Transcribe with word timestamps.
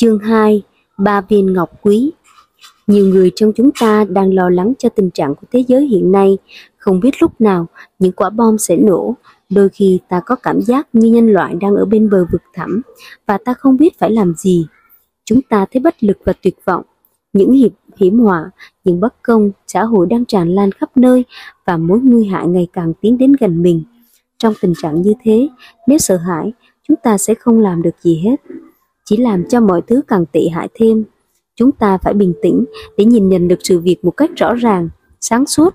Chương 0.00 0.18
2 0.18 0.62
Ba 0.98 1.20
viên 1.20 1.52
ngọc 1.52 1.70
quý 1.82 2.10
Nhiều 2.86 3.06
người 3.06 3.32
trong 3.36 3.52
chúng 3.56 3.70
ta 3.80 4.04
đang 4.08 4.34
lo 4.34 4.50
lắng 4.50 4.72
cho 4.78 4.88
tình 4.88 5.10
trạng 5.10 5.34
của 5.34 5.46
thế 5.52 5.64
giới 5.68 5.86
hiện 5.86 6.12
nay, 6.12 6.38
không 6.76 7.00
biết 7.00 7.22
lúc 7.22 7.40
nào 7.40 7.66
những 7.98 8.12
quả 8.12 8.30
bom 8.30 8.58
sẽ 8.58 8.76
nổ. 8.76 9.14
Đôi 9.50 9.68
khi 9.68 9.98
ta 10.08 10.20
có 10.26 10.34
cảm 10.34 10.60
giác 10.60 10.88
như 10.92 11.10
nhân 11.10 11.32
loại 11.32 11.54
đang 11.60 11.74
ở 11.74 11.84
bên 11.84 12.10
bờ 12.10 12.24
vực 12.32 12.42
thẳm 12.54 12.82
và 13.26 13.38
ta 13.38 13.54
không 13.54 13.76
biết 13.76 13.98
phải 13.98 14.10
làm 14.10 14.34
gì. 14.34 14.66
Chúng 15.24 15.42
ta 15.42 15.66
thấy 15.72 15.80
bất 15.80 16.04
lực 16.04 16.18
và 16.24 16.32
tuyệt 16.42 16.56
vọng. 16.64 16.84
Những 17.32 17.52
hiệp 17.52 17.72
hiểm 17.96 18.18
họa, 18.18 18.50
những 18.84 19.00
bất 19.00 19.14
công, 19.22 19.50
xã 19.66 19.84
hội 19.84 20.06
đang 20.10 20.24
tràn 20.24 20.48
lan 20.48 20.72
khắp 20.72 20.96
nơi 20.96 21.24
và 21.64 21.76
mối 21.76 22.00
nguy 22.02 22.26
hại 22.26 22.46
ngày 22.46 22.68
càng 22.72 22.92
tiến 23.00 23.18
đến 23.18 23.32
gần 23.40 23.62
mình. 23.62 23.84
Trong 24.38 24.54
tình 24.60 24.72
trạng 24.82 25.02
như 25.02 25.12
thế, 25.24 25.48
nếu 25.86 25.98
sợ 25.98 26.16
hãi, 26.16 26.52
chúng 26.88 26.96
ta 27.02 27.18
sẽ 27.18 27.34
không 27.34 27.58
làm 27.58 27.82
được 27.82 27.94
gì 28.02 28.22
hết 28.24 28.36
chỉ 29.10 29.16
làm 29.16 29.44
cho 29.48 29.60
mọi 29.60 29.82
thứ 29.86 30.02
càng 30.08 30.24
tệ 30.32 30.40
hại 30.52 30.68
thêm. 30.74 31.04
Chúng 31.56 31.72
ta 31.72 31.98
phải 31.98 32.14
bình 32.14 32.34
tĩnh 32.42 32.64
để 32.96 33.04
nhìn 33.04 33.28
nhận 33.28 33.48
được 33.48 33.58
sự 33.62 33.78
việc 33.78 34.04
một 34.04 34.10
cách 34.10 34.30
rõ 34.36 34.54
ràng, 34.54 34.88
sáng 35.20 35.46
suốt. 35.46 35.74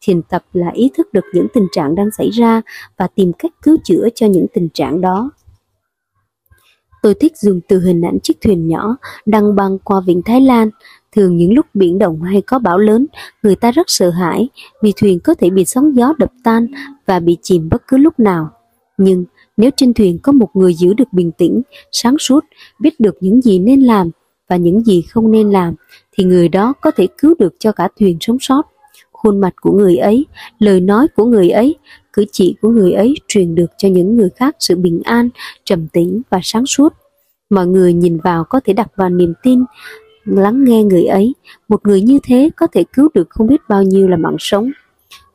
Thiền 0.00 0.22
tập 0.22 0.44
là 0.52 0.70
ý 0.74 0.90
thức 0.96 1.12
được 1.12 1.24
những 1.32 1.46
tình 1.54 1.66
trạng 1.72 1.94
đang 1.94 2.10
xảy 2.10 2.30
ra 2.30 2.62
và 2.96 3.06
tìm 3.14 3.32
cách 3.32 3.52
cứu 3.62 3.76
chữa 3.84 4.08
cho 4.14 4.26
những 4.26 4.46
tình 4.54 4.68
trạng 4.68 5.00
đó. 5.00 5.30
Tôi 7.02 7.14
thích 7.14 7.38
dùng 7.38 7.60
từ 7.68 7.80
hình 7.80 8.02
ảnh 8.02 8.18
chiếc 8.22 8.40
thuyền 8.40 8.68
nhỏ 8.68 8.96
đang 9.26 9.54
băng 9.54 9.78
qua 9.78 10.00
vịnh 10.06 10.22
Thái 10.22 10.40
Lan. 10.40 10.70
Thường 11.12 11.36
những 11.36 11.54
lúc 11.54 11.66
biển 11.74 11.98
động 11.98 12.22
hay 12.22 12.42
có 12.42 12.58
bão 12.58 12.78
lớn, 12.78 13.06
người 13.42 13.56
ta 13.56 13.70
rất 13.70 13.86
sợ 13.86 14.10
hãi 14.10 14.48
vì 14.82 14.92
thuyền 14.96 15.20
có 15.20 15.34
thể 15.34 15.50
bị 15.50 15.64
sóng 15.64 15.96
gió 15.96 16.12
đập 16.18 16.32
tan 16.44 16.66
và 17.06 17.20
bị 17.20 17.36
chìm 17.42 17.68
bất 17.68 17.82
cứ 17.88 17.96
lúc 17.96 18.20
nào. 18.20 18.50
Nhưng 18.98 19.24
nếu 19.56 19.70
trên 19.76 19.94
thuyền 19.94 20.18
có 20.22 20.32
một 20.32 20.48
người 20.54 20.74
giữ 20.74 20.94
được 20.94 21.12
bình 21.12 21.32
tĩnh, 21.32 21.62
sáng 21.92 22.18
suốt, 22.18 22.44
biết 22.80 23.00
được 23.00 23.16
những 23.20 23.42
gì 23.42 23.58
nên 23.58 23.80
làm 23.80 24.10
và 24.48 24.56
những 24.56 24.84
gì 24.84 25.02
không 25.02 25.30
nên 25.30 25.50
làm, 25.50 25.74
thì 26.12 26.24
người 26.24 26.48
đó 26.48 26.72
có 26.80 26.90
thể 26.90 27.06
cứu 27.18 27.34
được 27.38 27.54
cho 27.58 27.72
cả 27.72 27.88
thuyền 28.00 28.16
sống 28.20 28.38
sót. 28.40 28.62
Khuôn 29.12 29.40
mặt 29.40 29.54
của 29.60 29.72
người 29.72 29.96
ấy, 29.96 30.26
lời 30.58 30.80
nói 30.80 31.06
của 31.16 31.24
người 31.24 31.50
ấy, 31.50 31.76
cử 32.12 32.24
chỉ 32.32 32.56
của 32.62 32.68
người 32.68 32.92
ấy 32.92 33.14
truyền 33.28 33.54
được 33.54 33.70
cho 33.78 33.88
những 33.88 34.16
người 34.16 34.28
khác 34.36 34.56
sự 34.58 34.76
bình 34.76 35.02
an, 35.04 35.28
trầm 35.64 35.88
tĩnh 35.88 36.22
và 36.30 36.40
sáng 36.42 36.66
suốt. 36.66 36.92
Mọi 37.50 37.66
người 37.66 37.92
nhìn 37.92 38.18
vào 38.18 38.44
có 38.44 38.60
thể 38.64 38.72
đặt 38.72 38.88
vào 38.96 39.08
niềm 39.08 39.32
tin, 39.42 39.64
lắng 40.24 40.64
nghe 40.64 40.82
người 40.82 41.04
ấy. 41.04 41.34
Một 41.68 41.86
người 41.86 42.00
như 42.00 42.18
thế 42.22 42.50
có 42.56 42.66
thể 42.66 42.84
cứu 42.92 43.08
được 43.14 43.30
không 43.30 43.46
biết 43.46 43.60
bao 43.68 43.82
nhiêu 43.82 44.08
là 44.08 44.16
mạng 44.16 44.36
sống. 44.38 44.70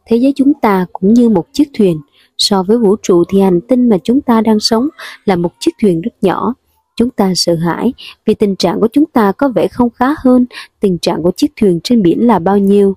Thế 0.05 0.17
giới 0.17 0.33
chúng 0.35 0.53
ta 0.61 0.85
cũng 0.93 1.13
như 1.13 1.29
một 1.29 1.45
chiếc 1.53 1.69
thuyền, 1.73 2.01
So 2.41 2.63
với 2.63 2.77
vũ 2.77 2.95
trụ 3.01 3.23
thì 3.29 3.41
hành 3.41 3.61
tinh 3.61 3.89
mà 3.89 3.97
chúng 4.03 4.21
ta 4.21 4.41
đang 4.41 4.59
sống 4.59 4.87
là 5.25 5.35
một 5.35 5.51
chiếc 5.59 5.71
thuyền 5.81 6.01
rất 6.01 6.11
nhỏ. 6.21 6.53
Chúng 6.95 7.09
ta 7.09 7.33
sợ 7.35 7.55
hãi 7.55 7.93
vì 8.25 8.33
tình 8.33 8.55
trạng 8.55 8.79
của 8.79 8.87
chúng 8.93 9.05
ta 9.05 9.31
có 9.31 9.49
vẻ 9.49 9.67
không 9.67 9.89
khá 9.89 10.05
hơn 10.17 10.45
tình 10.79 10.97
trạng 10.97 11.23
của 11.23 11.31
chiếc 11.35 11.51
thuyền 11.55 11.79
trên 11.83 12.01
biển 12.01 12.27
là 12.27 12.39
bao 12.39 12.57
nhiêu. 12.57 12.95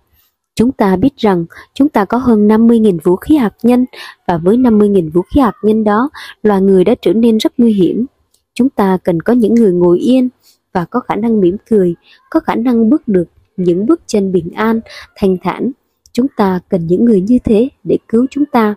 Chúng 0.57 0.73
ta 0.73 0.97
biết 0.97 1.17
rằng 1.17 1.45
chúng 1.75 1.89
ta 1.89 2.05
có 2.05 2.19
hơn 2.19 2.49
50.000 2.49 2.99
vũ 3.05 3.17
khí 3.17 3.37
hạt 3.37 3.55
nhân 3.63 3.87
và 4.27 4.39
với 4.39 4.57
50.000 4.57 5.11
vũ 5.11 5.23
khí 5.23 5.41
hạt 5.41 5.55
nhân 5.63 5.85
đó, 5.85 6.11
loài 6.43 6.61
người 6.61 6.85
đã 6.85 6.95
trở 7.03 7.13
nên 7.13 7.39
rất 7.39 7.53
nguy 7.59 7.73
hiểm. 7.73 8.07
Chúng 8.55 8.69
ta 8.69 8.99
cần 9.05 9.21
có 9.21 9.33
những 9.33 9.55
người 9.55 9.73
ngồi 9.73 9.99
yên 9.99 10.29
và 10.73 10.85
có 10.85 11.01
khả 11.01 11.15
năng 11.15 11.41
mỉm 11.41 11.57
cười, 11.71 11.95
có 12.31 12.41
khả 12.41 12.55
năng 12.55 12.91
bước 12.91 13.09
được 13.09 13.25
những 13.57 13.87
bước 13.87 14.01
chân 14.07 14.33
bình 14.33 14.51
an, 14.55 14.81
thanh 15.17 15.37
thản. 15.43 15.71
Chúng 16.13 16.27
ta 16.37 16.61
cần 16.69 16.87
những 16.87 17.05
người 17.05 17.21
như 17.21 17.39
thế 17.45 17.69
để 17.85 17.99
cứu 18.09 18.27
chúng 18.31 18.45
ta. 18.53 18.75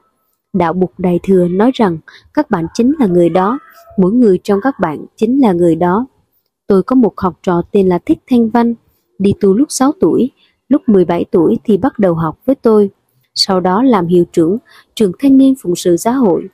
Đạo 0.58 0.74
Bụt 0.74 0.90
Đại 0.98 1.20
Thừa 1.24 1.48
nói 1.48 1.72
rằng 1.74 1.98
các 2.34 2.52
bạn 2.52 2.66
chính 2.74 2.94
là 3.00 3.08
người 3.08 3.30
đó, 3.30 3.60
mỗi 3.98 4.12
người 4.12 4.40
trong 4.44 4.60
các 4.62 4.80
bạn 4.80 5.06
chính 5.16 5.42
là 5.42 5.52
người 5.54 5.76
đó. 5.76 6.08
Tôi 6.68 6.84
có 6.84 6.96
một 6.96 7.14
học 7.18 7.40
trò 7.44 7.62
tên 7.72 7.88
là 7.88 8.00
Thích 8.06 8.20
Thanh 8.30 8.50
Văn, 8.50 8.74
đi 9.20 9.34
tu 9.42 9.54
lúc 9.54 9.68
6 9.72 9.92
tuổi, 10.00 10.32
lúc 10.70 10.82
17 10.88 11.26
tuổi 11.32 11.58
thì 11.64 11.78
bắt 11.78 12.00
đầu 12.00 12.14
học 12.14 12.40
với 12.46 12.56
tôi. 12.56 12.90
Sau 13.36 13.60
đó 13.60 13.84
làm 13.84 14.08
hiệu 14.08 14.26
trưởng 14.32 14.58
trường 14.96 15.12
thanh 15.20 15.38
niên 15.38 15.54
phụng 15.62 15.76
sự 15.76 15.98
xã 15.98 16.12
hội. 16.12 16.48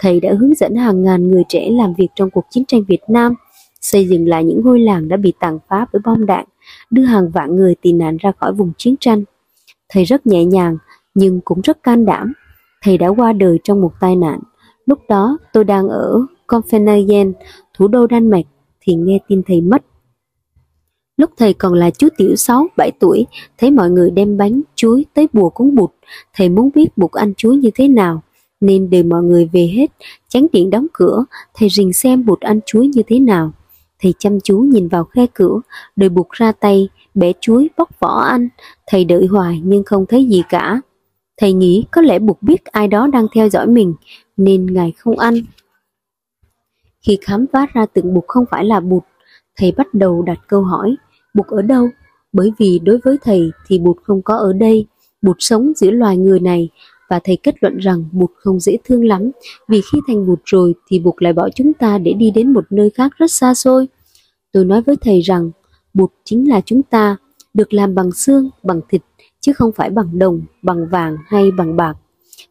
Thầy 0.00 0.20
đã 0.20 0.34
hướng 0.38 0.54
dẫn 0.54 0.76
hàng 0.76 1.02
ngàn 1.02 1.28
người 1.28 1.42
trẻ 1.48 1.70
làm 1.70 1.94
việc 1.94 2.08
trong 2.14 2.30
cuộc 2.30 2.44
chiến 2.50 2.64
tranh 2.64 2.84
Việt 2.88 3.00
Nam, 3.08 3.34
xây 3.80 4.08
dựng 4.08 4.28
lại 4.28 4.44
những 4.44 4.60
ngôi 4.64 4.80
làng 4.80 5.08
đã 5.08 5.16
bị 5.16 5.32
tàn 5.40 5.58
phá 5.68 5.86
bởi 5.92 6.00
bom 6.04 6.26
đạn, 6.26 6.44
đưa 6.90 7.04
hàng 7.04 7.30
vạn 7.30 7.56
người 7.56 7.74
tị 7.74 7.92
nạn 7.92 8.16
ra 8.16 8.32
khỏi 8.40 8.52
vùng 8.52 8.72
chiến 8.78 8.94
tranh. 9.00 9.24
Thầy 9.88 10.04
rất 10.04 10.26
nhẹ 10.26 10.44
nhàng 10.44 10.78
nhưng 11.14 11.40
cũng 11.44 11.60
rất 11.60 11.82
can 11.82 12.06
đảm 12.06 12.32
thầy 12.84 12.98
đã 12.98 13.08
qua 13.08 13.32
đời 13.32 13.58
trong 13.64 13.80
một 13.80 13.92
tai 14.00 14.16
nạn. 14.16 14.40
Lúc 14.86 14.98
đó 15.08 15.38
tôi 15.52 15.64
đang 15.64 15.88
ở 15.88 16.26
Copenhagen, 16.46 17.32
thủ 17.74 17.88
đô 17.88 18.06
Đan 18.06 18.30
Mạch, 18.30 18.46
thì 18.80 18.94
nghe 18.94 19.18
tin 19.28 19.42
thầy 19.46 19.60
mất. 19.60 19.82
Lúc 21.16 21.30
thầy 21.36 21.52
còn 21.52 21.74
là 21.74 21.90
chú 21.90 22.08
tiểu 22.16 22.36
6, 22.36 22.66
7 22.76 22.90
tuổi, 23.00 23.26
thấy 23.58 23.70
mọi 23.70 23.90
người 23.90 24.10
đem 24.10 24.36
bánh, 24.36 24.60
chuối 24.74 25.06
tới 25.14 25.28
bùa 25.32 25.50
cúng 25.50 25.74
bụt, 25.74 25.90
thầy 26.34 26.48
muốn 26.48 26.70
biết 26.74 26.98
bụt 26.98 27.12
ăn 27.12 27.34
chuối 27.34 27.56
như 27.56 27.70
thế 27.74 27.88
nào, 27.88 28.22
nên 28.60 28.90
đợi 28.90 29.02
mọi 29.02 29.22
người 29.22 29.50
về 29.52 29.66
hết, 29.66 29.86
tránh 30.28 30.46
điện 30.52 30.70
đóng 30.70 30.86
cửa, 30.92 31.24
thầy 31.54 31.68
rình 31.68 31.92
xem 31.92 32.26
bụt 32.26 32.40
ăn 32.40 32.60
chuối 32.66 32.88
như 32.88 33.02
thế 33.06 33.18
nào. 33.18 33.52
Thầy 34.02 34.14
chăm 34.18 34.40
chú 34.40 34.58
nhìn 34.58 34.88
vào 34.88 35.04
khe 35.04 35.26
cửa, 35.34 35.60
đợi 35.96 36.08
bụt 36.08 36.26
ra 36.30 36.52
tay, 36.52 36.88
bẻ 37.14 37.32
chuối 37.40 37.70
bóc 37.76 38.00
vỏ 38.00 38.20
ăn, 38.20 38.48
thầy 38.86 39.04
đợi 39.04 39.26
hoài 39.26 39.60
nhưng 39.64 39.84
không 39.84 40.06
thấy 40.08 40.24
gì 40.24 40.42
cả. 40.48 40.80
Thầy 41.40 41.52
nghĩ 41.52 41.84
có 41.90 42.02
lẽ 42.02 42.18
buộc 42.18 42.42
biết 42.42 42.64
ai 42.64 42.88
đó 42.88 43.06
đang 43.06 43.26
theo 43.34 43.48
dõi 43.48 43.66
mình, 43.66 43.94
nên 44.36 44.66
Ngài 44.66 44.92
không 44.98 45.18
ăn. 45.18 45.34
Khi 47.06 47.18
khám 47.20 47.46
phá 47.52 47.66
ra 47.74 47.86
tượng 47.86 48.14
Bụt 48.14 48.24
không 48.26 48.44
phải 48.50 48.64
là 48.64 48.80
Bụt, 48.80 49.02
thầy 49.56 49.72
bắt 49.72 49.94
đầu 49.94 50.22
đặt 50.22 50.38
câu 50.48 50.62
hỏi, 50.62 50.96
Bụt 51.34 51.46
ở 51.46 51.62
đâu? 51.62 51.88
Bởi 52.32 52.52
vì 52.58 52.78
đối 52.78 52.98
với 53.04 53.16
thầy 53.22 53.50
thì 53.66 53.78
Bụt 53.78 53.96
không 54.02 54.22
có 54.22 54.36
ở 54.36 54.52
đây, 54.52 54.86
Bụt 55.22 55.36
sống 55.38 55.72
giữa 55.76 55.90
loài 55.90 56.16
người 56.16 56.40
này, 56.40 56.68
và 57.08 57.20
thầy 57.24 57.36
kết 57.36 57.54
luận 57.60 57.78
rằng 57.78 58.04
Bụt 58.12 58.30
không 58.36 58.60
dễ 58.60 58.76
thương 58.84 59.04
lắm, 59.04 59.30
vì 59.68 59.80
khi 59.92 59.98
thành 60.08 60.26
Bụt 60.26 60.38
rồi 60.44 60.74
thì 60.88 61.00
Bụt 61.00 61.14
lại 61.18 61.32
bỏ 61.32 61.48
chúng 61.54 61.72
ta 61.72 61.98
để 61.98 62.12
đi 62.12 62.30
đến 62.30 62.52
một 62.52 62.64
nơi 62.70 62.90
khác 62.90 63.12
rất 63.16 63.30
xa 63.30 63.54
xôi. 63.54 63.88
Tôi 64.52 64.64
nói 64.64 64.82
với 64.82 64.96
thầy 65.00 65.20
rằng, 65.20 65.50
Bụt 65.94 66.10
chính 66.24 66.48
là 66.48 66.60
chúng 66.60 66.82
ta, 66.82 67.16
được 67.54 67.74
làm 67.74 67.94
bằng 67.94 68.12
xương, 68.12 68.50
bằng 68.62 68.80
thịt 68.88 69.02
chứ 69.40 69.52
không 69.52 69.72
phải 69.72 69.90
bằng 69.90 70.18
đồng, 70.18 70.42
bằng 70.62 70.88
vàng 70.88 71.16
hay 71.26 71.50
bằng 71.50 71.76
bạc. 71.76 71.94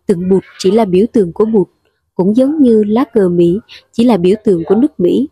Tượng 0.05 0.29
bụt 0.29 0.43
chỉ 0.59 0.71
là 0.71 0.85
biểu 0.85 1.05
tượng 1.13 1.33
của 1.33 1.45
bụt, 1.45 1.67
cũng 2.15 2.35
giống 2.35 2.61
như 2.61 2.83
lá 2.83 3.03
cờ 3.13 3.29
Mỹ 3.29 3.59
chỉ 3.91 4.03
là 4.03 4.17
biểu 4.17 4.35
tượng 4.43 4.63
của 4.67 4.75
nước 4.75 4.99
Mỹ. 4.99 5.29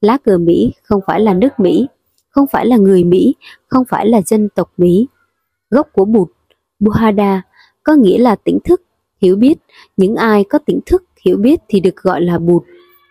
Lá 0.00 0.18
cờ 0.24 0.38
Mỹ 0.38 0.72
không 0.82 1.00
phải 1.06 1.20
là 1.20 1.34
nước 1.34 1.60
Mỹ, 1.60 1.86
không 2.30 2.46
phải 2.46 2.66
là 2.66 2.76
người 2.76 3.04
Mỹ, 3.04 3.34
không 3.66 3.84
phải 3.88 4.08
là 4.08 4.22
dân 4.26 4.48
tộc 4.54 4.72
Mỹ. 4.76 5.06
Gốc 5.70 5.88
của 5.92 6.04
bụt, 6.04 6.28
Buddha, 6.80 7.42
có 7.82 7.94
nghĩa 7.94 8.18
là 8.18 8.36
tỉnh 8.36 8.58
thức, 8.64 8.82
hiểu 9.22 9.36
biết. 9.36 9.54
Những 9.96 10.16
ai 10.16 10.44
có 10.44 10.58
tỉnh 10.58 10.80
thức, 10.86 11.04
hiểu 11.24 11.36
biết 11.36 11.60
thì 11.68 11.80
được 11.80 11.96
gọi 11.96 12.20
là 12.22 12.38
bụt. 12.38 12.62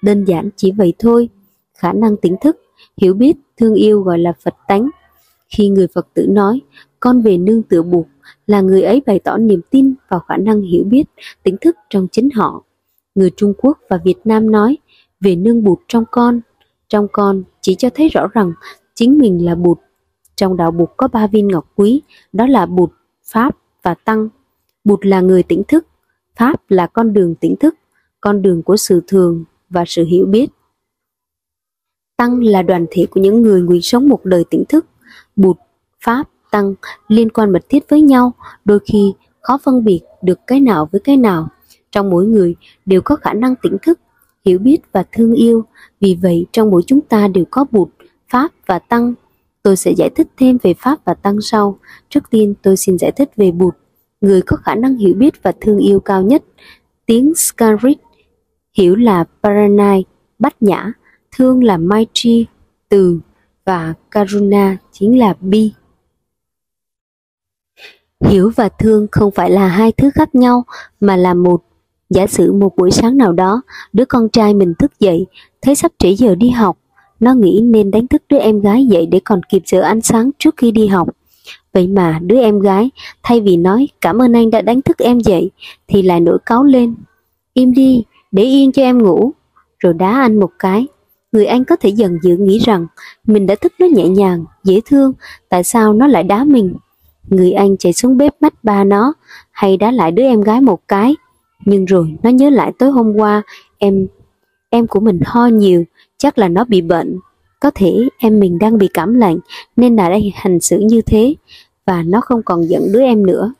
Đơn 0.03 0.23
giản 0.23 0.49
chỉ 0.55 0.71
vậy 0.71 0.93
thôi. 0.99 1.29
Khả 1.77 1.93
năng 1.93 2.17
tỉnh 2.17 2.35
thức, 2.41 2.57
hiểu 2.97 3.13
biết, 3.13 3.35
thương 3.57 3.75
yêu 3.75 4.01
gọi 4.01 4.19
là 4.19 4.33
Phật 4.43 4.55
tánh. 4.67 4.89
Khi 5.49 5.69
người 5.69 5.87
Phật 5.87 6.07
tử 6.13 6.27
nói, 6.29 6.61
con 6.99 7.21
về 7.21 7.37
nương 7.37 7.63
tựa 7.63 7.81
buộc 7.81 8.07
là 8.47 8.61
người 8.61 8.81
ấy 8.81 9.01
bày 9.05 9.19
tỏ 9.19 9.37
niềm 9.37 9.61
tin 9.69 9.93
vào 10.09 10.19
khả 10.19 10.37
năng 10.37 10.61
hiểu 10.61 10.83
biết, 10.83 11.03
tính 11.43 11.55
thức 11.61 11.75
trong 11.89 12.07
chính 12.11 12.29
họ. 12.29 12.63
Người 13.15 13.31
Trung 13.37 13.53
Quốc 13.57 13.77
và 13.89 13.99
Việt 14.03 14.17
Nam 14.25 14.51
nói, 14.51 14.77
về 15.21 15.35
nương 15.35 15.63
bụt 15.63 15.79
trong 15.87 16.03
con. 16.11 16.41
Trong 16.87 17.07
con 17.11 17.43
chỉ 17.61 17.75
cho 17.75 17.89
thấy 17.95 18.09
rõ 18.09 18.27
rằng 18.33 18.51
chính 18.95 19.17
mình 19.17 19.45
là 19.45 19.55
bụt. 19.55 19.77
Trong 20.35 20.57
đạo 20.57 20.71
bụt 20.71 20.89
có 20.97 21.07
ba 21.07 21.27
viên 21.27 21.47
ngọc 21.47 21.71
quý, 21.75 22.01
đó 22.33 22.47
là 22.47 22.65
bụt, 22.65 22.91
pháp 23.23 23.57
và 23.83 23.93
tăng. 23.93 24.29
Bụt 24.83 25.05
là 25.05 25.21
người 25.21 25.43
tỉnh 25.43 25.63
thức, 25.67 25.87
pháp 26.35 26.61
là 26.69 26.87
con 26.87 27.13
đường 27.13 27.35
tỉnh 27.35 27.55
thức, 27.55 27.75
con 28.21 28.41
đường 28.41 28.63
của 28.63 28.77
sự 28.77 29.01
thường 29.07 29.43
và 29.69 29.83
sự 29.87 30.05
hiểu 30.05 30.25
biết. 30.25 30.49
Tăng 32.17 32.43
là 32.43 32.61
đoàn 32.61 32.85
thể 32.91 33.05
của 33.05 33.21
những 33.21 33.41
người 33.41 33.61
nguyện 33.61 33.81
sống 33.81 34.09
một 34.09 34.25
đời 34.25 34.43
tỉnh 34.49 34.63
thức. 34.69 34.85
Bụt, 35.35 35.57
pháp 36.05 36.23
tăng 36.51 36.73
liên 37.07 37.29
quan 37.29 37.51
mật 37.51 37.65
thiết 37.69 37.89
với 37.89 38.01
nhau, 38.01 38.33
đôi 38.65 38.79
khi 38.85 39.13
khó 39.41 39.57
phân 39.63 39.83
biệt 39.83 40.01
được 40.21 40.39
cái 40.47 40.59
nào 40.59 40.89
với 40.91 41.01
cái 41.03 41.17
nào. 41.17 41.47
Trong 41.91 42.09
mỗi 42.09 42.25
người 42.25 42.55
đều 42.85 43.01
có 43.01 43.15
khả 43.15 43.33
năng 43.33 43.55
tỉnh 43.55 43.77
thức, 43.81 43.99
hiểu 44.45 44.59
biết 44.59 44.77
và 44.91 45.03
thương 45.11 45.33
yêu, 45.33 45.63
vì 46.01 46.17
vậy 46.21 46.45
trong 46.51 46.71
mỗi 46.71 46.81
chúng 46.87 47.01
ta 47.01 47.27
đều 47.27 47.45
có 47.51 47.65
bụt, 47.71 47.89
pháp 48.29 48.51
và 48.65 48.79
tăng. 48.79 49.13
Tôi 49.63 49.75
sẽ 49.75 49.91
giải 49.97 50.09
thích 50.15 50.27
thêm 50.37 50.57
về 50.61 50.73
pháp 50.73 51.05
và 51.05 51.13
tăng 51.13 51.41
sau. 51.41 51.79
Trước 52.09 52.29
tiên 52.29 52.53
tôi 52.61 52.77
xin 52.77 52.97
giải 52.97 53.11
thích 53.11 53.31
về 53.35 53.51
bụt, 53.51 53.75
người 54.21 54.41
có 54.41 54.55
khả 54.55 54.75
năng 54.75 54.97
hiểu 54.97 55.13
biết 55.13 55.43
và 55.43 55.53
thương 55.61 55.77
yêu 55.77 55.99
cao 55.99 56.21
nhất. 56.21 56.43
Tiếng 57.05 57.33
Sanskrit 57.35 57.97
hiểu 58.73 58.95
là 58.95 59.25
Paranai, 59.43 60.05
bát 60.39 60.55
nhã, 60.59 60.91
thương 61.31 61.63
là 61.63 61.77
Maitri, 61.77 62.45
từ 62.89 63.19
và 63.69 63.93
Karuna 64.11 64.77
chính 64.91 65.19
là 65.19 65.33
bi. 65.41 65.71
Hiểu 68.25 68.51
và 68.55 68.69
thương 68.69 69.07
không 69.11 69.31
phải 69.31 69.51
là 69.51 69.67
hai 69.67 69.91
thứ 69.91 70.09
khác 70.15 70.35
nhau 70.35 70.63
mà 70.99 71.15
là 71.15 71.33
một. 71.33 71.63
Giả 72.09 72.27
sử 72.27 72.53
một 72.53 72.75
buổi 72.77 72.91
sáng 72.91 73.17
nào 73.17 73.33
đó, 73.33 73.61
đứa 73.93 74.05
con 74.05 74.29
trai 74.29 74.53
mình 74.53 74.73
thức 74.79 74.99
dậy, 74.99 75.25
thấy 75.61 75.75
sắp 75.75 75.91
trễ 75.99 76.15
giờ 76.15 76.35
đi 76.35 76.49
học, 76.49 76.77
nó 77.19 77.33
nghĩ 77.33 77.61
nên 77.63 77.91
đánh 77.91 78.07
thức 78.07 78.23
đứa 78.29 78.37
em 78.37 78.61
gái 78.61 78.85
dậy 78.85 79.05
để 79.05 79.19
còn 79.25 79.41
kịp 79.49 79.61
giờ 79.65 79.81
ăn 79.81 80.01
sáng 80.01 80.29
trước 80.39 80.57
khi 80.57 80.71
đi 80.71 80.87
học. 80.87 81.09
Vậy 81.73 81.87
mà 81.87 82.19
đứa 82.21 82.39
em 82.39 82.59
gái 82.59 82.89
thay 83.23 83.41
vì 83.41 83.57
nói 83.57 83.87
cảm 84.01 84.21
ơn 84.21 84.33
anh 84.33 84.51
đã 84.51 84.61
đánh 84.61 84.81
thức 84.81 84.97
em 84.97 85.19
dậy 85.19 85.51
thì 85.87 86.01
lại 86.01 86.19
nổi 86.19 86.37
cáu 86.45 86.63
lên. 86.63 86.95
Im 87.53 87.73
đi, 87.73 88.03
để 88.31 88.43
yên 88.43 88.71
cho 88.71 88.81
em 88.81 89.03
ngủ. 89.03 89.31
Rồi 89.79 89.93
đá 89.93 90.11
anh 90.11 90.39
một 90.39 90.51
cái. 90.59 90.87
Người 91.31 91.45
anh 91.45 91.65
có 91.65 91.75
thể 91.75 91.89
dần 91.89 92.17
dự 92.23 92.37
nghĩ 92.37 92.59
rằng 92.59 92.87
mình 93.25 93.47
đã 93.47 93.55
thức 93.55 93.73
nó 93.79 93.85
nhẹ 93.85 94.07
nhàng, 94.07 94.45
dễ 94.63 94.81
thương, 94.85 95.13
tại 95.49 95.63
sao 95.63 95.93
nó 95.93 96.07
lại 96.07 96.23
đá 96.23 96.43
mình. 96.43 96.75
Người 97.27 97.51
anh 97.51 97.77
chạy 97.77 97.93
xuống 97.93 98.17
bếp 98.17 98.33
mách 98.41 98.63
ba 98.63 98.83
nó, 98.83 99.13
hay 99.51 99.77
đá 99.77 99.91
lại 99.91 100.11
đứa 100.11 100.23
em 100.23 100.41
gái 100.41 100.61
một 100.61 100.87
cái. 100.87 101.15
Nhưng 101.65 101.85
rồi 101.85 102.15
nó 102.23 102.29
nhớ 102.29 102.49
lại 102.49 102.71
tối 102.79 102.91
hôm 102.91 103.13
qua 103.13 103.43
em 103.77 104.07
em 104.69 104.87
của 104.87 104.99
mình 104.99 105.19
ho 105.25 105.45
nhiều, 105.45 105.83
chắc 106.17 106.37
là 106.37 106.47
nó 106.47 106.63
bị 106.63 106.81
bệnh. 106.81 107.19
Có 107.59 107.71
thể 107.75 108.07
em 108.17 108.39
mình 108.39 108.59
đang 108.59 108.77
bị 108.77 108.89
cảm 108.93 109.13
lạnh 109.13 109.39
nên 109.75 109.95
là 109.95 110.09
đây 110.09 110.33
hành 110.35 110.59
xử 110.59 110.79
như 110.79 111.01
thế 111.01 111.35
và 111.85 112.03
nó 112.03 112.21
không 112.21 112.43
còn 112.43 112.69
giận 112.69 112.83
đứa 112.93 113.01
em 113.01 113.25
nữa. 113.25 113.53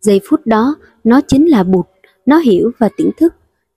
Giây 0.00 0.20
phút 0.28 0.40
đó, 0.44 0.76
nó 1.04 1.20
chính 1.28 1.46
là 1.46 1.64
bụt, 1.64 1.86
nó 2.26 2.38
hiểu 2.38 2.70
và 2.78 2.88
tỉnh 2.96 3.10
thức. 3.16 3.34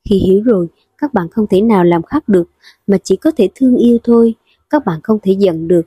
Khi 0.09 0.15
hiểu 0.15 0.41
rồi, 0.45 0.67
các 1.01 1.13
bạn 1.13 1.27
không 1.31 1.47
thể 1.47 1.61
nào 1.61 1.83
làm 1.83 2.03
khác 2.03 2.29
được 2.29 2.49
mà 2.87 2.97
chỉ 3.03 3.15
có 3.15 3.31
thể 3.37 3.49
thương 3.55 3.77
yêu 3.77 3.97
thôi, 4.03 4.35
các 4.69 4.85
bạn 4.85 4.99
không 5.03 5.19
thể 5.23 5.31
giận 5.39 5.67
được. 5.67 5.81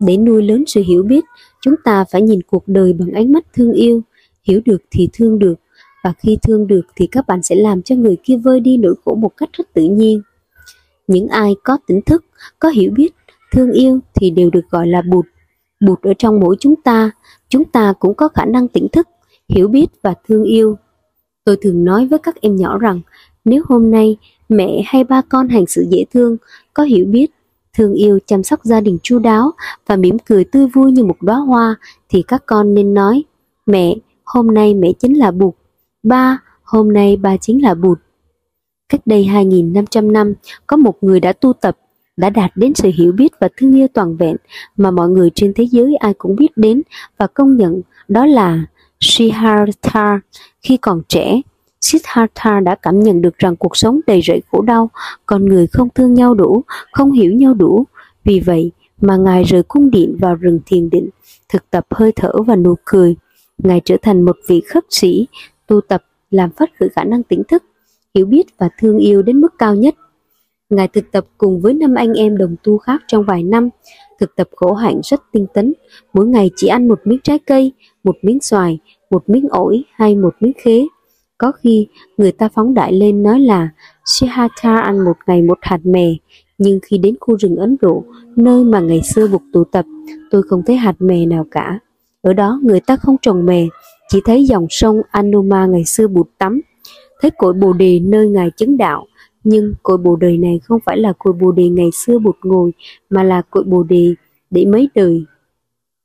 Để 0.00 0.16
nuôi 0.16 0.42
lớn 0.42 0.64
sự 0.66 0.82
hiểu 0.86 1.02
biết, 1.02 1.24
chúng 1.60 1.74
ta 1.84 2.04
phải 2.12 2.22
nhìn 2.22 2.42
cuộc 2.42 2.62
đời 2.66 2.92
bằng 2.92 3.10
ánh 3.10 3.32
mắt 3.32 3.46
thương 3.54 3.72
yêu, 3.72 4.02
hiểu 4.42 4.60
được 4.64 4.82
thì 4.90 5.08
thương 5.12 5.38
được, 5.38 5.54
và 6.04 6.12
khi 6.18 6.38
thương 6.42 6.66
được 6.66 6.82
thì 6.96 7.06
các 7.06 7.26
bạn 7.26 7.42
sẽ 7.42 7.54
làm 7.54 7.82
cho 7.82 7.94
người 7.94 8.16
kia 8.22 8.36
vơi 8.36 8.60
đi 8.60 8.76
nỗi 8.76 8.94
khổ 9.04 9.14
một 9.14 9.36
cách 9.36 9.48
rất 9.52 9.74
tự 9.74 9.82
nhiên. 9.82 10.22
Những 11.06 11.28
ai 11.28 11.54
có 11.64 11.78
tỉnh 11.86 12.02
thức, 12.02 12.24
có 12.58 12.68
hiểu 12.68 12.90
biết, 12.96 13.14
thương 13.52 13.72
yêu 13.72 14.00
thì 14.14 14.30
đều 14.30 14.50
được 14.50 14.70
gọi 14.70 14.86
là 14.86 15.02
bụt. 15.02 15.26
Bụt 15.80 16.02
ở 16.02 16.14
trong 16.18 16.40
mỗi 16.40 16.56
chúng 16.60 16.74
ta, 16.76 17.10
chúng 17.48 17.64
ta 17.64 17.92
cũng 17.98 18.14
có 18.14 18.28
khả 18.28 18.44
năng 18.44 18.68
tỉnh 18.68 18.88
thức, 18.92 19.08
hiểu 19.48 19.68
biết 19.68 19.86
và 20.02 20.14
thương 20.28 20.44
yêu. 20.44 20.76
Tôi 21.44 21.56
thường 21.62 21.84
nói 21.84 22.06
với 22.06 22.18
các 22.18 22.40
em 22.40 22.56
nhỏ 22.56 22.78
rằng, 22.78 23.00
nếu 23.44 23.62
hôm 23.68 23.90
nay 23.90 24.16
mẹ 24.48 24.82
hay 24.86 25.04
ba 25.04 25.22
con 25.28 25.48
hành 25.48 25.66
xử 25.66 25.86
dễ 25.90 26.04
thương, 26.14 26.36
có 26.74 26.82
hiểu 26.82 27.06
biết, 27.06 27.26
thương 27.76 27.94
yêu 27.94 28.18
chăm 28.26 28.42
sóc 28.42 28.64
gia 28.64 28.80
đình 28.80 28.98
chu 29.02 29.18
đáo 29.18 29.52
và 29.86 29.96
mỉm 29.96 30.18
cười 30.18 30.44
tươi 30.44 30.66
vui 30.66 30.92
như 30.92 31.04
một 31.04 31.22
đóa 31.22 31.36
hoa, 31.36 31.76
thì 32.08 32.22
các 32.22 32.42
con 32.46 32.74
nên 32.74 32.94
nói, 32.94 33.24
mẹ, 33.66 33.94
hôm 34.24 34.54
nay 34.54 34.74
mẹ 34.74 34.92
chính 34.98 35.18
là 35.18 35.30
Bụt, 35.30 35.54
ba, 36.02 36.38
hôm 36.62 36.92
nay 36.92 37.16
ba 37.16 37.36
chính 37.36 37.62
là 37.62 37.74
Bụt. 37.74 37.98
Cách 38.88 39.00
đây 39.06 39.24
2.500 39.24 40.12
năm, 40.12 40.34
có 40.66 40.76
một 40.76 40.94
người 41.00 41.20
đã 41.20 41.32
tu 41.32 41.52
tập, 41.52 41.76
đã 42.16 42.30
đạt 42.30 42.50
đến 42.54 42.74
sự 42.74 42.90
hiểu 42.94 43.12
biết 43.12 43.32
và 43.40 43.48
thương 43.56 43.76
yêu 43.76 43.86
toàn 43.94 44.16
vẹn 44.16 44.36
mà 44.76 44.90
mọi 44.90 45.08
người 45.08 45.30
trên 45.34 45.52
thế 45.56 45.66
giới 45.70 45.96
ai 45.96 46.14
cũng 46.14 46.36
biết 46.36 46.56
đến 46.56 46.82
và 47.18 47.26
công 47.26 47.56
nhận 47.56 47.80
đó 48.08 48.26
là 48.26 48.66
Siddhartha. 49.00 50.20
Khi 50.62 50.76
còn 50.76 51.02
trẻ, 51.08 51.40
Siddhartha 51.80 52.60
đã 52.60 52.74
cảm 52.74 53.00
nhận 53.00 53.22
được 53.22 53.38
rằng 53.38 53.56
cuộc 53.56 53.76
sống 53.76 54.00
đầy 54.06 54.20
rẫy 54.22 54.42
khổ 54.52 54.62
đau, 54.62 54.90
con 55.26 55.44
người 55.44 55.66
không 55.66 55.88
thương 55.94 56.14
nhau 56.14 56.34
đủ, 56.34 56.64
không 56.92 57.12
hiểu 57.12 57.32
nhau 57.32 57.54
đủ. 57.54 57.84
Vì 58.24 58.40
vậy 58.40 58.72
mà 59.00 59.16
Ngài 59.16 59.44
rời 59.44 59.62
cung 59.62 59.90
điện 59.90 60.16
vào 60.20 60.34
rừng 60.34 60.60
thiền 60.66 60.90
định, 60.90 61.08
thực 61.48 61.70
tập 61.70 61.86
hơi 61.90 62.12
thở 62.16 62.32
và 62.46 62.56
nụ 62.56 62.74
cười. 62.84 63.16
Ngài 63.58 63.80
trở 63.84 63.96
thành 64.02 64.22
một 64.22 64.36
vị 64.48 64.60
khất 64.60 64.84
sĩ, 64.90 65.26
tu 65.66 65.80
tập 65.80 66.04
làm 66.30 66.50
phát 66.50 66.70
khởi 66.78 66.88
khả 66.88 67.04
năng 67.04 67.22
tỉnh 67.22 67.42
thức 67.48 67.62
hiểu 68.16 68.26
biết 68.26 68.46
và 68.58 68.68
thương 68.78 68.98
yêu 68.98 69.22
đến 69.22 69.40
mức 69.40 69.54
cao 69.58 69.74
nhất. 69.74 69.94
Ngài 70.70 70.88
thực 70.88 71.04
tập 71.12 71.26
cùng 71.38 71.60
với 71.60 71.74
năm 71.74 71.94
anh 71.94 72.12
em 72.12 72.36
đồng 72.36 72.56
tu 72.62 72.78
khác 72.78 73.02
trong 73.06 73.24
vài 73.24 73.42
năm, 73.42 73.68
thực 74.20 74.36
tập 74.36 74.48
khổ 74.56 74.72
hạnh 74.72 75.00
rất 75.04 75.22
tinh 75.32 75.46
tấn, 75.54 75.72
mỗi 76.12 76.26
ngày 76.26 76.50
chỉ 76.56 76.66
ăn 76.66 76.88
một 76.88 77.00
miếng 77.04 77.18
trái 77.24 77.38
cây, 77.38 77.72
một 78.04 78.16
miếng 78.22 78.40
xoài, 78.40 78.78
một 79.10 79.28
miếng 79.28 79.48
ổi 79.48 79.84
hay 79.92 80.16
một 80.16 80.34
miếng 80.40 80.52
khế. 80.58 80.86
Có 81.38 81.52
khi 81.52 81.86
người 82.16 82.32
ta 82.32 82.48
phóng 82.48 82.74
đại 82.74 82.92
lên 82.92 83.22
nói 83.22 83.40
là 83.40 83.68
Siddhartha 84.04 84.80
ăn 84.80 85.04
một 85.04 85.16
ngày 85.26 85.42
một 85.42 85.58
hạt 85.62 85.80
mè, 85.84 86.14
nhưng 86.58 86.78
khi 86.82 86.98
đến 86.98 87.14
khu 87.20 87.38
rừng 87.38 87.56
Ấn 87.56 87.76
Độ, 87.80 88.04
nơi 88.36 88.64
mà 88.64 88.80
ngày 88.80 89.02
xưa 89.02 89.28
buộc 89.28 89.42
tụ 89.52 89.64
tập, 89.64 89.84
tôi 90.30 90.42
không 90.42 90.62
thấy 90.66 90.76
hạt 90.76 90.94
mè 90.98 91.26
nào 91.26 91.46
cả. 91.50 91.78
Ở 92.22 92.32
đó 92.32 92.60
người 92.62 92.80
ta 92.80 92.96
không 92.96 93.16
trồng 93.22 93.46
mè, 93.46 93.66
chỉ 94.08 94.20
thấy 94.24 94.44
dòng 94.44 94.66
sông 94.70 95.02
Anuma 95.10 95.66
ngày 95.66 95.84
xưa 95.84 96.08
bụt 96.08 96.28
tắm, 96.38 96.60
thấy 97.20 97.30
cội 97.30 97.52
bồ 97.52 97.72
đề 97.72 98.00
nơi 98.00 98.28
ngài 98.28 98.50
chứng 98.50 98.76
đạo 98.76 99.06
nhưng 99.48 99.74
cội 99.82 99.98
bồ 99.98 100.16
đề 100.16 100.36
này 100.36 100.60
không 100.64 100.80
phải 100.84 100.98
là 100.98 101.12
cội 101.18 101.32
bồ 101.32 101.52
đề 101.52 101.68
ngày 101.68 101.90
xưa 101.92 102.18
bụt 102.18 102.36
ngồi 102.42 102.72
mà 103.10 103.22
là 103.22 103.42
cội 103.50 103.64
bồ 103.64 103.82
đề 103.82 104.14
để 104.50 104.64
mấy 104.64 104.88
đời 104.94 105.24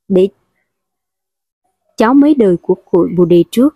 để 0.08 0.30
cháu 1.98 2.14
mấy 2.14 2.34
đời 2.34 2.58
của 2.62 2.76
cội 2.92 3.10
bồ 3.18 3.26
đề 3.26 3.44
trước 3.52 3.76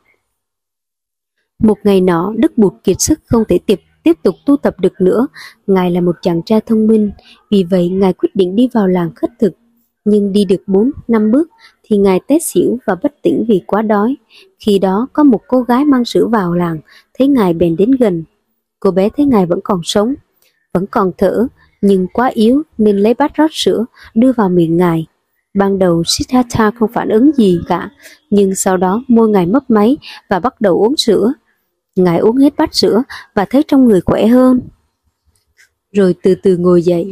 một 1.60 1.78
ngày 1.84 2.02
nọ 2.02 2.34
đức 2.38 2.58
bụt 2.58 2.74
kiệt 2.84 2.96
sức 3.00 3.20
không 3.26 3.44
thể 3.48 3.60
tiếp 3.66 3.82
tiếp 4.04 4.14
tục 4.24 4.36
tu 4.46 4.58
tập 4.58 4.76
được 4.80 4.94
nữa 5.02 5.28
ngài 5.68 5.92
là 5.92 6.02
một 6.02 6.16
chàng 6.22 6.42
trai 6.46 6.62
thông 6.62 6.88
minh 6.88 7.12
vì 7.52 7.64
vậy 7.64 7.90
ngài 7.90 8.14
quyết 8.14 8.30
định 8.36 8.56
đi 8.56 8.70
vào 8.74 8.88
làng 8.88 9.12
khất 9.16 9.30
thực 9.40 9.54
nhưng 10.06 10.32
đi 10.32 10.46
được 10.46 10.62
4 10.68 10.92
năm 11.08 11.32
bước 11.32 11.50
thì 11.84 11.98
ngài 11.98 12.20
té 12.28 12.40
xỉu 12.40 12.78
và 12.86 12.96
bất 13.04 13.14
tỉnh 13.22 13.46
vì 13.48 13.62
quá 13.68 13.82
đói. 13.82 14.16
Khi 14.60 14.80
đó 14.80 15.08
có 15.14 15.24
một 15.24 15.42
cô 15.48 15.62
gái 15.62 15.86
mang 15.86 16.06
sữa 16.06 16.28
vào 16.32 16.54
làng, 16.54 16.80
thấy 17.14 17.28
ngài 17.28 17.54
bèn 17.54 17.76
đến 17.76 17.92
gần. 17.92 18.24
Cô 18.80 18.92
bé 18.92 19.10
thấy 19.18 19.26
ngài 19.26 19.46
vẫn 19.46 19.60
còn 19.64 19.80
sống, 19.84 20.14
vẫn 20.74 20.86
còn 20.88 21.12
thở, 21.18 21.48
nhưng 21.82 22.08
quá 22.14 22.28
yếu 22.28 22.62
nên 22.78 22.98
lấy 22.98 23.14
bát 23.14 23.36
rót 23.36 23.54
sữa 23.54 23.86
đưa 24.16 24.32
vào 24.32 24.50
miệng 24.50 24.78
ngài. 24.78 25.06
Ban 25.54 25.80
đầu 25.80 26.04
Siddhartha 26.06 26.72
không 26.72 26.92
phản 26.94 27.10
ứng 27.10 27.32
gì 27.32 27.60
cả, 27.68 27.90
nhưng 28.30 28.56
sau 28.56 28.78
đó 28.78 29.04
môi 29.08 29.30
ngài 29.30 29.46
mấp 29.46 29.70
máy 29.70 29.98
và 30.30 30.40
bắt 30.40 30.62
đầu 30.62 30.84
uống 30.84 30.98
sữa. 30.98 31.34
Ngài 31.96 32.20
uống 32.20 32.38
hết 32.38 32.54
bát 32.58 32.76
sữa 32.76 33.04
và 33.36 33.46
thấy 33.46 33.64
trong 33.68 33.86
người 33.86 34.02
khỏe 34.02 34.28
hơn. 34.28 34.62
Rồi 35.92 36.16
từ 36.24 36.36
từ 36.36 36.58
ngồi 36.58 36.82
dậy. 36.82 37.12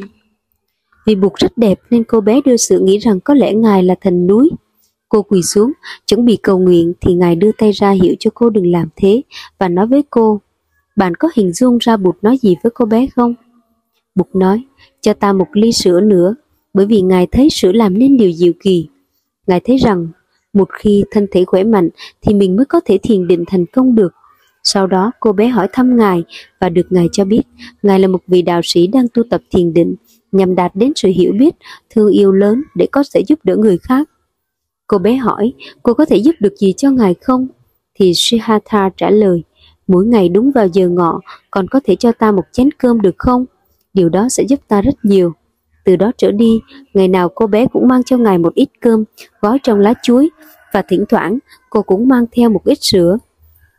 Vì 1.05 1.15
bụt 1.15 1.33
rất 1.35 1.57
đẹp 1.57 1.79
nên 1.89 2.03
cô 2.03 2.21
bé 2.21 2.41
đưa 2.45 2.57
sự 2.57 2.79
nghĩ 2.79 2.97
rằng 2.97 3.19
có 3.19 3.33
lẽ 3.33 3.53
ngài 3.53 3.83
là 3.83 3.95
thần 4.01 4.27
núi. 4.27 4.49
Cô 5.09 5.21
quỳ 5.21 5.41
xuống, 5.41 5.71
chuẩn 6.07 6.25
bị 6.25 6.37
cầu 6.43 6.59
nguyện 6.59 6.93
thì 7.01 7.13
ngài 7.13 7.35
đưa 7.35 7.51
tay 7.57 7.71
ra 7.71 7.91
hiệu 7.91 8.15
cho 8.19 8.31
cô 8.33 8.49
đừng 8.49 8.71
làm 8.71 8.89
thế 8.95 9.21
và 9.57 9.67
nói 9.67 9.87
với 9.87 10.03
cô, 10.09 10.41
bạn 10.95 11.15
có 11.15 11.29
hình 11.35 11.53
dung 11.53 11.77
ra 11.77 11.97
bụt 11.97 12.15
nói 12.21 12.37
gì 12.37 12.55
với 12.63 12.71
cô 12.75 12.85
bé 12.85 13.07
không? 13.15 13.33
Bụt 14.15 14.27
nói, 14.33 14.63
cho 15.01 15.13
ta 15.13 15.33
một 15.33 15.47
ly 15.53 15.71
sữa 15.71 15.99
nữa, 16.01 16.35
bởi 16.73 16.85
vì 16.85 17.01
ngài 17.01 17.27
thấy 17.27 17.49
sữa 17.49 17.71
làm 17.71 17.99
nên 17.99 18.17
điều 18.17 18.31
diệu 18.31 18.53
kỳ. 18.63 18.87
Ngài 19.47 19.59
thấy 19.59 19.77
rằng, 19.77 20.07
một 20.53 20.69
khi 20.73 21.03
thân 21.11 21.27
thể 21.31 21.45
khỏe 21.45 21.63
mạnh 21.63 21.89
thì 22.21 22.33
mình 22.33 22.55
mới 22.55 22.65
có 22.65 22.79
thể 22.85 22.97
thiền 22.97 23.27
định 23.27 23.43
thành 23.47 23.65
công 23.65 23.95
được. 23.95 24.13
Sau 24.63 24.87
đó 24.87 25.11
cô 25.19 25.31
bé 25.31 25.47
hỏi 25.47 25.67
thăm 25.73 25.97
Ngài 25.97 26.23
và 26.59 26.69
được 26.69 26.87
Ngài 26.89 27.09
cho 27.11 27.25
biết 27.25 27.41
Ngài 27.83 27.99
là 27.99 28.07
một 28.07 28.21
vị 28.27 28.41
đạo 28.41 28.61
sĩ 28.63 28.87
đang 28.87 29.07
tu 29.13 29.23
tập 29.29 29.41
thiền 29.51 29.73
định 29.73 29.95
nhằm 30.33 30.55
đạt 30.55 30.75
đến 30.75 30.91
sự 30.95 31.09
hiểu 31.09 31.33
biết, 31.39 31.55
thương 31.89 32.09
yêu 32.11 32.31
lớn 32.31 32.63
để 32.75 32.87
có 32.91 33.03
thể 33.13 33.23
giúp 33.27 33.39
đỡ 33.43 33.55
người 33.55 33.77
khác. 33.77 34.09
Cô 34.87 34.97
bé 34.97 35.15
hỏi, 35.15 35.53
cô 35.83 35.93
có 35.93 36.05
thể 36.05 36.17
giúp 36.17 36.35
được 36.39 36.53
gì 36.57 36.73
cho 36.77 36.89
ngài 36.89 37.15
không? 37.21 37.47
Thì 37.95 38.11
Siddhartha 38.15 38.89
trả 38.97 39.09
lời, 39.09 39.43
mỗi 39.87 40.05
ngày 40.05 40.29
đúng 40.29 40.51
vào 40.51 40.67
giờ 40.67 40.89
ngọ, 40.89 41.19
còn 41.51 41.67
có 41.67 41.79
thể 41.83 41.95
cho 41.95 42.11
ta 42.11 42.31
một 42.31 42.43
chén 42.51 42.71
cơm 42.71 43.01
được 43.01 43.15
không? 43.17 43.45
Điều 43.93 44.09
đó 44.09 44.29
sẽ 44.29 44.43
giúp 44.43 44.59
ta 44.67 44.81
rất 44.81 44.95
nhiều. 45.03 45.33
Từ 45.85 45.95
đó 45.95 46.11
trở 46.17 46.31
đi, 46.31 46.59
ngày 46.93 47.07
nào 47.07 47.29
cô 47.35 47.47
bé 47.47 47.65
cũng 47.65 47.87
mang 47.87 48.03
cho 48.03 48.17
ngài 48.17 48.37
một 48.37 48.53
ít 48.53 48.69
cơm, 48.81 49.03
gói 49.41 49.59
trong 49.63 49.79
lá 49.79 49.93
chuối, 50.03 50.29
và 50.73 50.81
thỉnh 50.81 51.05
thoảng 51.09 51.39
cô 51.69 51.81
cũng 51.81 52.07
mang 52.07 52.25
theo 52.31 52.49
một 52.49 52.61
ít 52.65 52.77
sữa. 52.81 53.17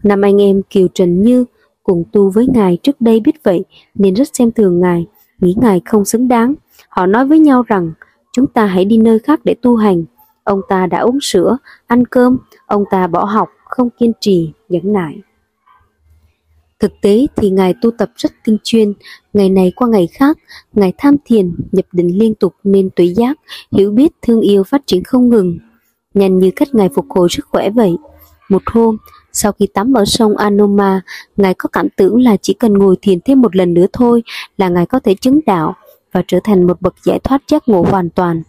Năm 0.05 0.23
anh 0.23 0.43
em 0.43 0.63
Kiều 0.71 0.89
Trần 0.95 1.23
Như 1.23 1.45
cùng 1.83 2.05
tu 2.13 2.31
với 2.31 2.47
ngài 2.55 2.79
trước 2.83 3.01
đây 3.01 3.21
biết 3.21 3.43
vậy 3.43 3.65
nên 3.95 4.15
rất 4.15 4.29
xem 4.33 4.53
thường 4.53 4.81
ngài 4.81 5.07
nghĩ 5.41 5.55
ngài 5.61 5.81
không 5.85 6.05
xứng 6.05 6.29
đáng. 6.29 6.55
Họ 6.89 7.07
nói 7.07 7.27
với 7.27 7.39
nhau 7.39 7.63
rằng, 7.63 7.93
chúng 8.33 8.47
ta 8.47 8.67
hãy 8.67 8.85
đi 8.85 8.99
nơi 8.99 9.19
khác 9.19 9.41
để 9.45 9.55
tu 9.63 9.77
hành. 9.77 10.05
Ông 10.45 10.61
ta 10.69 10.87
đã 10.87 10.99
uống 10.99 11.19
sữa, 11.21 11.59
ăn 11.87 12.07
cơm, 12.07 12.39
ông 12.67 12.85
ta 12.91 13.07
bỏ 13.07 13.25
học, 13.25 13.49
không 13.65 13.91
kiên 13.91 14.13
trì, 14.21 14.53
nhẫn 14.69 14.93
nại. 14.93 15.21
Thực 16.79 16.93
tế 17.03 17.27
thì 17.37 17.51
Ngài 17.51 17.75
tu 17.83 17.91
tập 17.91 18.11
rất 18.17 18.33
tinh 18.45 18.59
chuyên, 18.65 18.93
ngày 19.33 19.49
này 19.49 19.73
qua 19.77 19.89
ngày 19.89 20.07
khác, 20.07 20.39
Ngài 20.73 20.93
tham 20.99 21.15
thiền, 21.25 21.55
nhập 21.73 21.87
định 21.93 22.19
liên 22.19 22.35
tục 22.35 22.55
nên 22.65 22.91
tuệ 22.97 23.07
giác, 23.07 23.37
hiểu 23.73 23.91
biết, 23.91 24.13
thương 24.23 24.41
yêu 24.41 24.65
phát 24.65 24.83
triển 24.87 25.05
không 25.05 25.29
ngừng. 25.29 25.59
Nhanh 26.15 26.39
như 26.39 26.51
cách 26.57 26.69
Ngài 26.73 26.89
phục 26.89 27.07
hồi 27.09 27.29
sức 27.31 27.47
khỏe 27.51 27.71
vậy. 27.71 27.97
Một 28.49 28.63
hôm, 28.67 28.97
sau 29.35 29.53
khi 29.53 29.67
tắm 29.67 29.93
ở 29.95 30.05
sông 30.05 30.37
Anoma, 30.37 31.01
Ngài 31.37 31.55
có 31.55 31.69
cảm 31.73 31.89
tưởng 31.97 32.23
là 32.23 32.37
chỉ 32.37 32.55
cần 32.55 32.79
ngồi 32.79 32.97
thiền 33.03 33.21
thêm 33.21 33.41
một 33.41 33.57
lần 33.57 33.75
nữa 33.75 33.87
thôi 33.93 34.23
là 34.57 34.69
Ngài 34.69 34.87
có 34.87 34.99
thể 34.99 35.15
chứng 35.15 35.41
đạo 35.47 35.75
và 36.13 36.23
trở 36.29 36.39
thành 36.45 36.67
một 36.67 36.83
bậc 36.83 36.95
giải 37.05 37.19
thoát 37.19 37.43
giác 37.49 37.69
ngộ 37.69 37.83
hoàn 37.83 38.11
toàn. 38.11 38.43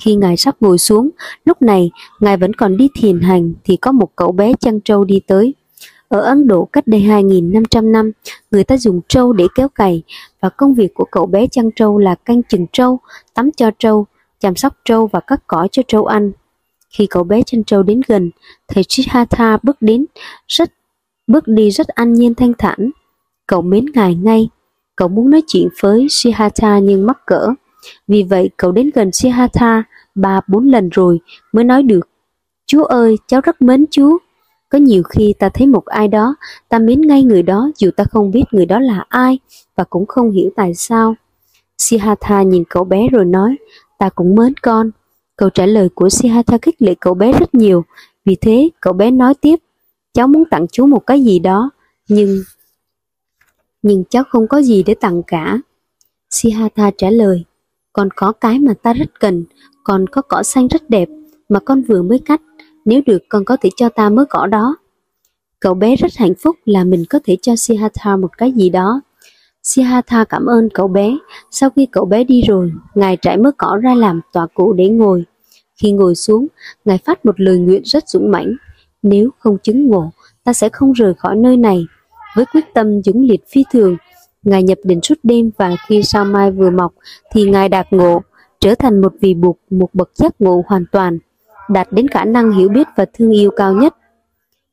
Khi 0.00 0.14
Ngài 0.14 0.36
sắp 0.36 0.56
ngồi 0.60 0.78
xuống, 0.78 1.10
lúc 1.44 1.62
này 1.62 1.90
Ngài 2.20 2.36
vẫn 2.36 2.54
còn 2.54 2.76
đi 2.76 2.88
thiền 3.00 3.20
hành 3.20 3.52
thì 3.64 3.76
có 3.76 3.92
một 3.92 4.08
cậu 4.16 4.32
bé 4.32 4.52
chăn 4.60 4.80
trâu 4.80 5.04
đi 5.04 5.20
tới. 5.26 5.54
Ở 6.08 6.20
Ấn 6.20 6.46
Độ 6.46 6.68
cách 6.72 6.86
đây 6.86 7.00
2.500 7.00 7.90
năm, 7.90 8.10
người 8.50 8.64
ta 8.64 8.76
dùng 8.76 9.00
trâu 9.08 9.32
để 9.32 9.46
kéo 9.54 9.68
cày 9.68 10.02
và 10.40 10.48
công 10.48 10.74
việc 10.74 10.94
của 10.94 11.04
cậu 11.10 11.26
bé 11.26 11.46
chăn 11.46 11.70
trâu 11.76 11.98
là 11.98 12.14
canh 12.14 12.42
chừng 12.42 12.66
trâu, 12.72 12.98
tắm 13.34 13.50
cho 13.56 13.70
trâu, 13.78 14.06
chăm 14.40 14.56
sóc 14.56 14.74
trâu 14.84 15.06
và 15.06 15.20
cắt 15.20 15.42
cỏ 15.46 15.68
cho 15.72 15.82
trâu 15.88 16.04
ăn. 16.04 16.32
Khi 16.96 17.06
cậu 17.06 17.24
bé 17.24 17.42
chân 17.46 17.64
trâu 17.64 17.82
đến 17.82 18.00
gần, 18.08 18.30
thầy 18.68 18.84
Siddhartha 18.88 19.58
bước 19.62 19.76
đến, 19.80 20.06
rất 20.48 20.70
bước 21.26 21.48
đi 21.48 21.70
rất 21.70 21.88
an 21.88 22.12
nhiên 22.12 22.34
thanh 22.34 22.52
thản. 22.58 22.90
Cậu 23.46 23.62
mến 23.62 23.86
ngài 23.94 24.14
ngay, 24.14 24.48
cậu 24.96 25.08
muốn 25.08 25.30
nói 25.30 25.42
chuyện 25.46 25.68
với 25.80 26.06
Sihatha 26.10 26.78
nhưng 26.78 27.06
mắc 27.06 27.18
cỡ. 27.26 27.48
Vì 28.08 28.22
vậy 28.22 28.50
cậu 28.56 28.72
đến 28.72 28.90
gần 28.94 29.12
Sihatha 29.12 29.82
ba 30.14 30.40
bốn 30.48 30.68
lần 30.68 30.88
rồi 30.88 31.20
mới 31.52 31.64
nói 31.64 31.82
được. 31.82 32.08
Chú 32.66 32.82
ơi, 32.82 33.18
cháu 33.26 33.40
rất 33.40 33.62
mến 33.62 33.84
chú. 33.90 34.18
Có 34.68 34.78
nhiều 34.78 35.02
khi 35.02 35.34
ta 35.38 35.48
thấy 35.48 35.66
một 35.66 35.84
ai 35.86 36.08
đó, 36.08 36.36
ta 36.68 36.78
mến 36.78 37.00
ngay 37.00 37.22
người 37.22 37.42
đó 37.42 37.70
dù 37.76 37.90
ta 37.96 38.04
không 38.04 38.30
biết 38.30 38.44
người 38.52 38.66
đó 38.66 38.80
là 38.80 39.04
ai 39.08 39.38
và 39.76 39.84
cũng 39.84 40.06
không 40.06 40.30
hiểu 40.30 40.50
tại 40.56 40.74
sao. 40.74 41.14
Sihatha 41.78 42.42
nhìn 42.42 42.64
cậu 42.68 42.84
bé 42.84 43.08
rồi 43.08 43.24
nói, 43.24 43.56
ta 43.98 44.08
cũng 44.08 44.34
mến 44.34 44.54
con. 44.62 44.90
Câu 45.36 45.50
trả 45.50 45.66
lời 45.66 45.88
của 45.94 46.08
Siddhartha 46.08 46.58
khích 46.62 46.82
lệ 46.82 46.94
cậu 47.00 47.14
bé 47.14 47.32
rất 47.32 47.54
nhiều, 47.54 47.84
vì 48.24 48.36
thế 48.40 48.70
cậu 48.80 48.92
bé 48.92 49.10
nói 49.10 49.34
tiếp, 49.34 49.56
cháu 50.12 50.28
muốn 50.28 50.44
tặng 50.50 50.66
chú 50.72 50.86
một 50.86 51.06
cái 51.06 51.24
gì 51.24 51.38
đó, 51.38 51.70
nhưng 52.08 52.42
nhưng 53.82 54.04
cháu 54.10 54.24
không 54.28 54.48
có 54.48 54.62
gì 54.62 54.82
để 54.82 54.94
tặng 54.94 55.22
cả. 55.26 55.58
Siddhartha 56.30 56.90
trả 56.98 57.10
lời, 57.10 57.44
con 57.92 58.08
có 58.16 58.32
cái 58.32 58.58
mà 58.58 58.74
ta 58.82 58.92
rất 58.92 59.20
cần, 59.20 59.44
còn 59.84 60.06
có 60.06 60.22
cỏ 60.22 60.42
xanh 60.42 60.68
rất 60.68 60.90
đẹp 60.90 61.08
mà 61.48 61.60
con 61.60 61.82
vừa 61.82 62.02
mới 62.02 62.18
cắt, 62.18 62.42
nếu 62.84 63.00
được 63.06 63.22
con 63.28 63.44
có 63.44 63.56
thể 63.60 63.70
cho 63.76 63.88
ta 63.88 64.10
mớ 64.10 64.24
cỏ 64.30 64.46
đó. 64.46 64.76
Cậu 65.60 65.74
bé 65.74 65.96
rất 65.96 66.12
hạnh 66.16 66.34
phúc 66.38 66.56
là 66.64 66.84
mình 66.84 67.04
có 67.10 67.18
thể 67.24 67.36
cho 67.42 67.56
Siddhartha 67.56 68.16
một 68.16 68.38
cái 68.38 68.52
gì 68.52 68.70
đó. 68.70 69.00
Siddhartha 69.64 70.24
cảm 70.24 70.46
ơn 70.46 70.68
cậu 70.74 70.88
bé. 70.88 71.16
Sau 71.50 71.70
khi 71.70 71.86
cậu 71.86 72.04
bé 72.04 72.24
đi 72.24 72.42
rồi, 72.42 72.72
ngài 72.94 73.16
trải 73.16 73.36
mớ 73.36 73.50
cỏ 73.58 73.78
ra 73.82 73.94
làm 73.94 74.20
tòa 74.32 74.46
cụ 74.54 74.72
để 74.72 74.88
ngồi. 74.88 75.24
Khi 75.82 75.92
ngồi 75.92 76.14
xuống, 76.14 76.46
ngài 76.84 76.98
phát 76.98 77.26
một 77.26 77.40
lời 77.40 77.58
nguyện 77.58 77.82
rất 77.84 78.08
dũng 78.08 78.30
mãnh. 78.30 78.54
Nếu 79.02 79.30
không 79.38 79.58
chứng 79.62 79.86
ngộ, 79.86 80.10
ta 80.44 80.52
sẽ 80.52 80.68
không 80.68 80.92
rời 80.92 81.14
khỏi 81.14 81.36
nơi 81.36 81.56
này. 81.56 81.86
Với 82.36 82.44
quyết 82.52 82.64
tâm 82.74 83.02
dũng 83.02 83.22
liệt 83.22 83.40
phi 83.48 83.64
thường, 83.72 83.96
ngài 84.42 84.62
nhập 84.62 84.78
định 84.84 85.00
suốt 85.02 85.18
đêm 85.22 85.50
và 85.56 85.76
khi 85.88 86.02
sao 86.02 86.24
mai 86.24 86.50
vừa 86.50 86.70
mọc 86.70 86.92
thì 87.32 87.44
ngài 87.50 87.68
đạt 87.68 87.86
ngộ, 87.90 88.22
trở 88.60 88.74
thành 88.74 89.00
một 89.00 89.12
vị 89.20 89.34
bụt, 89.34 89.56
một 89.70 89.88
bậc 89.92 90.10
giác 90.14 90.32
ngộ 90.38 90.64
hoàn 90.66 90.84
toàn, 90.92 91.18
đạt 91.68 91.92
đến 91.92 92.08
khả 92.08 92.24
năng 92.24 92.52
hiểu 92.52 92.68
biết 92.68 92.86
và 92.96 93.06
thương 93.12 93.30
yêu 93.30 93.50
cao 93.56 93.72
nhất. 93.72 93.94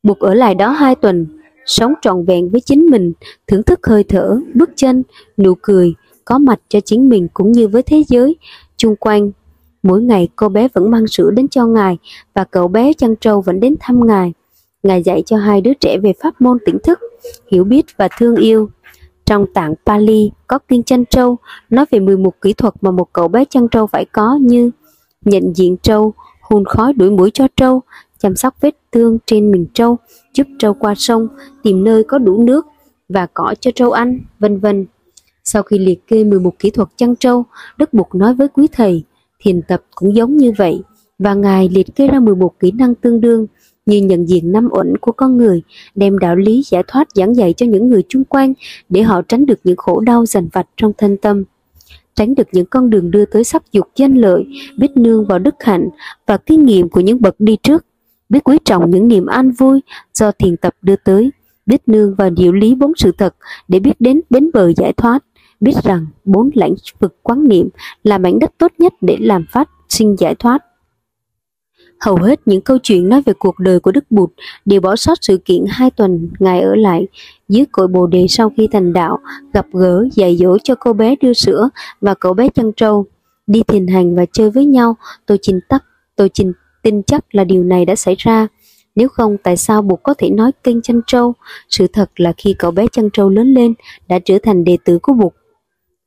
Bụt 0.04 0.20
ở 0.20 0.34
lại 0.34 0.56
đó 0.56 0.70
hai 0.70 0.96
tuần, 0.96 1.41
sống 1.66 1.94
trọn 2.02 2.26
vẹn 2.26 2.50
với 2.50 2.62
chính 2.62 2.86
mình, 2.86 3.14
thưởng 3.48 3.64
thức 3.64 3.80
hơi 3.88 4.04
thở, 4.04 4.40
bước 4.54 4.70
chân, 4.76 5.04
nụ 5.38 5.56
cười, 5.62 5.94
có 6.26 6.40
mặt 6.40 6.60
cho 6.70 6.80
chính 6.80 7.10
mình 7.10 7.28
cũng 7.34 7.52
như 7.52 7.68
với 7.68 7.84
thế 7.84 8.04
giới 8.08 8.36
chung 8.78 8.96
quanh. 8.96 9.32
Mỗi 9.84 10.02
ngày 10.02 10.30
cô 10.36 10.50
bé 10.50 10.68
vẫn 10.74 10.92
mang 10.92 11.08
sữa 11.08 11.32
đến 11.32 11.48
cho 11.48 11.66
ngài 11.66 11.98
và 12.34 12.44
cậu 12.44 12.68
bé 12.68 12.94
chăn 12.94 13.16
trâu 13.16 13.42
vẫn 13.42 13.60
đến 13.60 13.76
thăm 13.80 14.08
ngài. 14.08 14.34
Ngài 14.84 15.04
dạy 15.04 15.24
cho 15.26 15.38
hai 15.38 15.62
đứa 15.62 15.74
trẻ 15.74 15.98
về 16.04 16.14
pháp 16.24 16.42
môn 16.42 16.58
tỉnh 16.66 16.78
thức, 16.84 17.00
hiểu 17.52 17.64
biết 17.64 17.86
và 17.98 18.08
thương 18.18 18.36
yêu. 18.36 18.70
Trong 19.26 19.46
tạng 19.54 19.74
Pali 19.86 20.32
có 20.48 20.60
kinh 20.68 20.84
chăn 20.84 21.06
trâu 21.06 21.38
nói 21.70 21.86
về 21.92 22.00
11 22.00 22.42
kỹ 22.42 22.54
thuật 22.54 22.74
mà 22.82 22.92
một 22.92 23.14
cậu 23.14 23.28
bé 23.28 23.46
chăn 23.46 23.68
trâu 23.68 23.88
phải 23.88 24.06
có 24.06 24.38
như 24.42 24.72
nhận 25.26 25.54
diện 25.56 25.78
trâu, 25.78 26.14
hùn 26.42 26.66
khói 26.66 26.94
đuổi 26.94 27.12
mũi 27.12 27.32
cho 27.34 27.48
trâu, 27.56 27.82
chăm 28.22 28.36
sóc 28.36 28.56
vết 28.62 28.76
thương 28.92 29.18
trên 29.26 29.52
mình 29.52 29.66
trâu, 29.74 29.98
giúp 30.34 30.48
trâu 30.60 30.74
qua 30.74 30.94
sông, 30.98 31.28
tìm 31.64 31.84
nơi 31.84 32.04
có 32.04 32.18
đủ 32.18 32.44
nước 32.44 32.66
và 33.10 33.28
cỏ 33.34 33.54
cho 33.60 33.72
trâu 33.76 33.92
ăn, 33.92 34.20
vân 34.40 34.60
vân. 34.60 34.86
Sau 35.44 35.64
khi 35.64 35.80
liệt 35.80 36.08
kê 36.08 36.24
11 36.24 36.60
kỹ 36.60 36.70
thuật 36.70 36.88
chăn 36.96 37.16
trâu, 37.16 37.44
Đức 37.78 37.94
Bụt 37.94 38.08
nói 38.14 38.34
với 38.34 38.48
quý 38.48 38.68
thầy, 38.72 39.04
thiền 39.40 39.62
tập 39.62 39.84
cũng 39.96 40.16
giống 40.16 40.38
như 40.38 40.52
vậy, 40.58 40.82
và 41.20 41.34
Ngài 41.34 41.70
liệt 41.70 41.96
kê 41.96 42.08
ra 42.08 42.20
11 42.20 42.60
kỹ 42.60 42.72
năng 42.72 42.96
tương 42.96 43.22
đương 43.22 43.48
như 43.86 43.98
nhận 44.02 44.30
diện 44.30 44.52
năm 44.52 44.68
uẩn 44.72 44.98
của 44.98 45.12
con 45.12 45.38
người, 45.38 45.62
đem 45.96 46.20
đạo 46.20 46.36
lý 46.36 46.62
giải 46.66 46.84
thoát 46.88 47.08
giảng 47.16 47.36
dạy 47.36 47.54
cho 47.54 47.66
những 47.66 47.88
người 47.88 48.04
chung 48.10 48.24
quanh 48.24 48.54
để 48.90 49.02
họ 49.02 49.22
tránh 49.22 49.46
được 49.46 49.60
những 49.64 49.78
khổ 49.78 50.00
đau 50.00 50.26
dằn 50.26 50.48
vặt 50.54 50.68
trong 50.78 50.92
thân 50.98 51.18
tâm 51.18 51.44
tránh 52.16 52.36
được 52.36 52.48
những 52.52 52.66
con 52.66 52.90
đường 52.90 53.12
đưa 53.12 53.26
tới 53.26 53.44
sắc 53.44 53.72
dục 53.72 53.88
danh 53.96 54.14
lợi, 54.14 54.46
biết 54.78 54.92
nương 54.96 55.26
vào 55.26 55.40
đức 55.40 55.56
hạnh 55.60 55.90
và 56.28 56.38
kinh 56.38 56.66
nghiệm 56.66 56.90
của 56.90 57.02
những 57.02 57.22
bậc 57.22 57.36
đi 57.40 57.58
trước, 57.64 57.86
biết 58.32 58.40
quý 58.44 58.58
trọng 58.66 58.92
những 58.92 59.08
niềm 59.08 59.26
an 59.26 59.52
vui 59.52 59.82
do 60.14 60.32
thiền 60.32 60.58
tập 60.58 60.74
đưa 60.82 60.96
tới, 60.96 61.32
biết 61.66 61.82
nương 61.88 62.16
vào 62.16 62.30
diệu 62.38 62.52
lý 62.52 62.76
bốn 62.76 62.92
sự 62.98 63.12
thật 63.18 63.36
để 63.68 63.80
biết 63.80 63.94
đến 64.00 64.22
bến 64.30 64.50
bờ 64.54 64.72
giải 64.78 64.94
thoát, 64.94 65.20
biết 65.60 65.74
rằng 65.84 66.06
bốn 66.26 66.50
lãnh 66.54 66.74
vực 67.00 67.16
quán 67.24 67.48
niệm 67.48 67.70
là 68.04 68.18
mảnh 68.18 68.40
đất 68.40 68.52
tốt 68.58 68.72
nhất 68.78 68.94
để 69.02 69.18
làm 69.20 69.46
phát 69.52 69.70
sinh 69.90 70.16
giải 70.20 70.36
thoát. 70.36 70.66
Hầu 72.00 72.16
hết 72.16 72.40
những 72.46 72.62
câu 72.62 72.78
chuyện 72.84 73.10
nói 73.10 73.22
về 73.26 73.34
cuộc 73.40 73.60
đời 73.60 73.80
của 73.80 73.92
Đức 73.92 74.04
Bụt 74.10 74.30
đều 74.66 74.82
bỏ 74.82 74.96
sót 74.96 75.18
sự 75.22 75.38
kiện 75.46 75.66
hai 75.70 75.92
tuần 75.92 76.30
Ngài 76.40 76.62
ở 76.62 76.76
lại 76.76 77.08
dưới 77.50 77.66
cội 77.72 77.88
Bồ 77.88 78.08
Đề 78.08 78.26
sau 78.30 78.52
khi 78.58 78.68
thành 78.72 78.94
đạo, 78.94 79.20
gặp 79.54 79.66
gỡ, 79.74 80.08
dạy 80.12 80.38
dỗ 80.38 80.58
cho 80.64 80.76
cô 80.76 80.94
bé 80.94 81.16
đưa 81.22 81.34
sữa 81.34 81.70
và 82.02 82.14
cậu 82.14 82.34
bé 82.34 82.50
chăn 82.50 82.72
trâu. 82.78 83.06
Đi 83.48 83.64
thiền 83.64 83.88
hành 83.88 84.16
và 84.16 84.26
chơi 84.34 84.50
với 84.50 84.66
nhau, 84.66 84.96
tôi 85.26 85.38
trình 85.42 85.60
tắc, 85.70 85.84
tôi 86.16 86.30
trình 86.30 86.54
tin 86.82 87.04
chắc 87.04 87.36
là 87.36 87.44
điều 87.44 87.64
này 87.64 87.86
đã 87.86 87.96
xảy 87.96 88.16
ra. 88.18 88.48
Nếu 88.96 89.10
không, 89.10 89.38
tại 89.44 89.58
sao 89.58 89.82
buộc 89.82 90.04
có 90.04 90.14
thể 90.14 90.30
nói 90.30 90.52
kênh 90.64 90.82
chăn 90.82 91.02
trâu? 91.08 91.34
Sự 91.70 91.88
thật 91.88 92.12
là 92.16 92.34
khi 92.38 92.56
cậu 92.60 92.72
bé 92.72 92.88
chăn 92.92 93.10
trâu 93.14 93.30
lớn 93.30 93.54
lên, 93.54 93.74
đã 94.08 94.20
trở 94.26 94.38
thành 94.44 94.64
đệ 94.64 94.78
tử 94.86 95.00
của 95.02 95.14
buộc. 95.14 95.34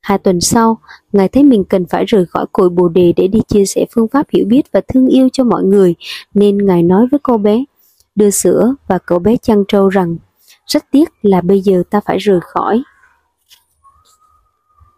Hai 0.01 0.17
tuần 0.17 0.41
sau, 0.41 0.77
Ngài 1.13 1.27
thấy 1.27 1.43
mình 1.43 1.63
cần 1.63 1.85
phải 1.85 2.05
rời 2.05 2.25
khỏi 2.25 2.45
cội 2.51 2.69
Bồ 2.69 2.87
Đề 2.87 3.13
để 3.17 3.27
đi 3.27 3.39
chia 3.47 3.65
sẻ 3.65 3.85
phương 3.95 4.07
pháp 4.07 4.27
hiểu 4.29 4.45
biết 4.45 4.71
và 4.71 4.81
thương 4.87 5.07
yêu 5.07 5.29
cho 5.33 5.43
mọi 5.43 5.63
người, 5.63 5.95
nên 6.33 6.65
Ngài 6.65 6.83
nói 6.83 7.07
với 7.11 7.19
cô 7.23 7.37
bé, 7.37 7.63
đưa 8.15 8.29
sữa 8.29 8.75
và 8.87 8.97
cậu 8.97 9.19
bé 9.19 9.37
chăn 9.37 9.63
trâu 9.67 9.89
rằng, 9.89 10.17
rất 10.67 10.83
tiếc 10.91 11.09
là 11.21 11.41
bây 11.41 11.61
giờ 11.61 11.83
ta 11.89 12.01
phải 12.05 12.17
rời 12.17 12.39
khỏi. 12.41 12.83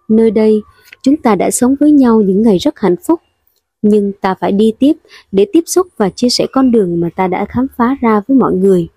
Nơi 0.10 0.31
đây, 0.31 0.62
chúng 1.01 1.17
ta 1.17 1.36
đã 1.36 1.51
sống 1.51 1.75
với 1.79 1.91
nhau 1.91 2.22
những 2.22 2.41
ngày 2.41 2.57
rất 2.57 2.79
hạnh 2.79 2.96
phúc, 3.07 3.22
nhưng 3.81 4.12
ta 4.22 4.36
phải 4.39 4.51
đi 4.51 4.74
tiếp 4.79 4.93
để 5.31 5.46
tiếp 5.53 5.63
xúc 5.65 5.88
và 5.98 6.10
chia 6.10 6.29
sẻ 6.29 6.46
con 6.51 6.72
đường 6.72 7.00
mà 7.00 7.10
ta 7.15 7.27
đã 7.27 7.46
khám 7.50 7.67
phá 7.77 7.98
ra 8.01 8.22
với 8.27 8.38
mọi 8.38 8.53
người. 8.53 8.88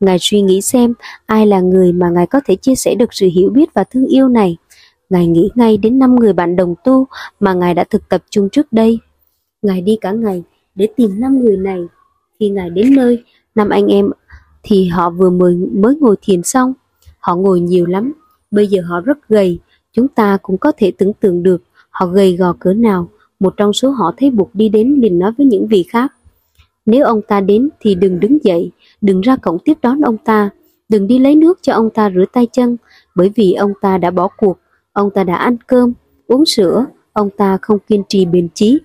Ngài 0.00 0.18
suy 0.20 0.40
nghĩ 0.40 0.60
xem 0.60 0.94
ai 1.26 1.46
là 1.46 1.60
người 1.60 1.92
mà 1.92 2.10
Ngài 2.10 2.26
có 2.26 2.40
thể 2.44 2.56
chia 2.56 2.74
sẻ 2.74 2.94
được 2.94 3.14
sự 3.14 3.26
hiểu 3.34 3.50
biết 3.50 3.74
và 3.74 3.84
thương 3.84 4.06
yêu 4.06 4.28
này. 4.28 4.56
Ngài 5.10 5.26
nghĩ 5.26 5.50
ngay 5.54 5.76
đến 5.76 5.98
năm 5.98 6.16
người 6.16 6.32
bạn 6.32 6.56
đồng 6.56 6.74
tu 6.84 7.06
mà 7.40 7.52
Ngài 7.52 7.74
đã 7.74 7.84
thực 7.84 8.08
tập 8.08 8.22
chung 8.30 8.48
trước 8.48 8.72
đây. 8.72 8.98
Ngài 9.62 9.80
đi 9.80 9.98
cả 10.00 10.12
ngày 10.12 10.42
để 10.74 10.88
tìm 10.96 11.20
năm 11.20 11.40
người 11.40 11.56
này. 11.56 11.80
Khi 12.40 12.48
Ngài 12.48 12.70
đến 12.70 12.96
nơi, 12.96 13.24
năm 13.54 13.68
anh 13.68 13.86
em 13.86 14.10
thì 14.62 14.88
họ 14.88 15.10
vừa 15.10 15.30
mới, 15.30 15.54
mới 15.54 15.96
ngồi 16.00 16.16
thiền 16.22 16.42
xong. 16.42 16.72
Họ 17.18 17.36
ngồi 17.36 17.60
nhiều 17.60 17.86
lắm, 17.86 18.12
bây 18.50 18.66
giờ 18.66 18.82
họ 18.82 19.00
rất 19.00 19.28
gầy, 19.28 19.58
chúng 19.92 20.08
ta 20.08 20.38
cũng 20.42 20.58
có 20.58 20.72
thể 20.76 20.92
tưởng 20.98 21.12
tượng 21.12 21.42
được 21.42 21.62
họ 21.90 22.06
gầy 22.06 22.36
gò 22.36 22.52
cỡ 22.52 22.72
nào. 22.72 23.08
Một 23.40 23.54
trong 23.56 23.72
số 23.72 23.90
họ 23.90 24.14
thấy 24.16 24.30
buộc 24.30 24.54
đi 24.54 24.68
đến 24.68 24.94
liền 24.98 25.18
nói 25.18 25.32
với 25.38 25.46
những 25.46 25.66
vị 25.66 25.82
khác. 25.88 26.12
Nếu 26.86 27.04
ông 27.04 27.20
ta 27.28 27.40
đến 27.40 27.68
thì 27.80 27.94
đừng 27.94 28.20
đứng 28.20 28.44
dậy, 28.44 28.70
đừng 29.00 29.20
ra 29.20 29.36
cổng 29.36 29.58
tiếp 29.58 29.78
đón 29.82 30.00
ông 30.00 30.16
ta, 30.18 30.50
đừng 30.88 31.06
đi 31.06 31.18
lấy 31.18 31.34
nước 31.34 31.58
cho 31.62 31.72
ông 31.72 31.90
ta 31.90 32.10
rửa 32.14 32.24
tay 32.32 32.46
chân, 32.52 32.76
bởi 33.14 33.30
vì 33.34 33.52
ông 33.52 33.72
ta 33.80 33.98
đã 33.98 34.10
bỏ 34.10 34.28
cuộc 34.36 34.58
Ông 34.94 35.10
ta 35.10 35.24
đã 35.24 35.36
ăn 35.36 35.56
cơm, 35.66 35.92
uống 36.26 36.46
sữa, 36.46 36.86
ông 37.12 37.30
ta 37.36 37.58
không 37.62 37.78
kiên 37.78 38.02
trì 38.08 38.26
bền 38.26 38.48
chí. 38.54 38.78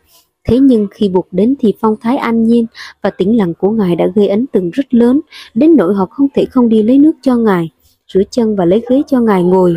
Thế 0.43 0.59
nhưng 0.59 0.87
khi 0.91 1.09
buộc 1.09 1.27
đến 1.31 1.55
thì 1.59 1.73
phong 1.79 1.95
thái 2.01 2.17
an 2.17 2.43
nhiên 2.43 2.65
và 3.01 3.09
tĩnh 3.09 3.37
lặng 3.37 3.53
của 3.53 3.69
ngài 3.69 3.95
đã 3.95 4.05
gây 4.15 4.27
ấn 4.27 4.47
tượng 4.47 4.69
rất 4.69 4.93
lớn, 4.93 5.21
đến 5.53 5.77
nỗi 5.77 5.95
họ 5.95 6.05
không 6.05 6.27
thể 6.35 6.45
không 6.45 6.69
đi 6.69 6.83
lấy 6.83 6.97
nước 6.97 7.11
cho 7.21 7.35
ngài, 7.35 7.69
rửa 8.13 8.21
chân 8.31 8.55
và 8.55 8.65
lấy 8.65 8.81
ghế 8.89 9.01
cho 9.07 9.19
ngài 9.19 9.43
ngồi. 9.43 9.75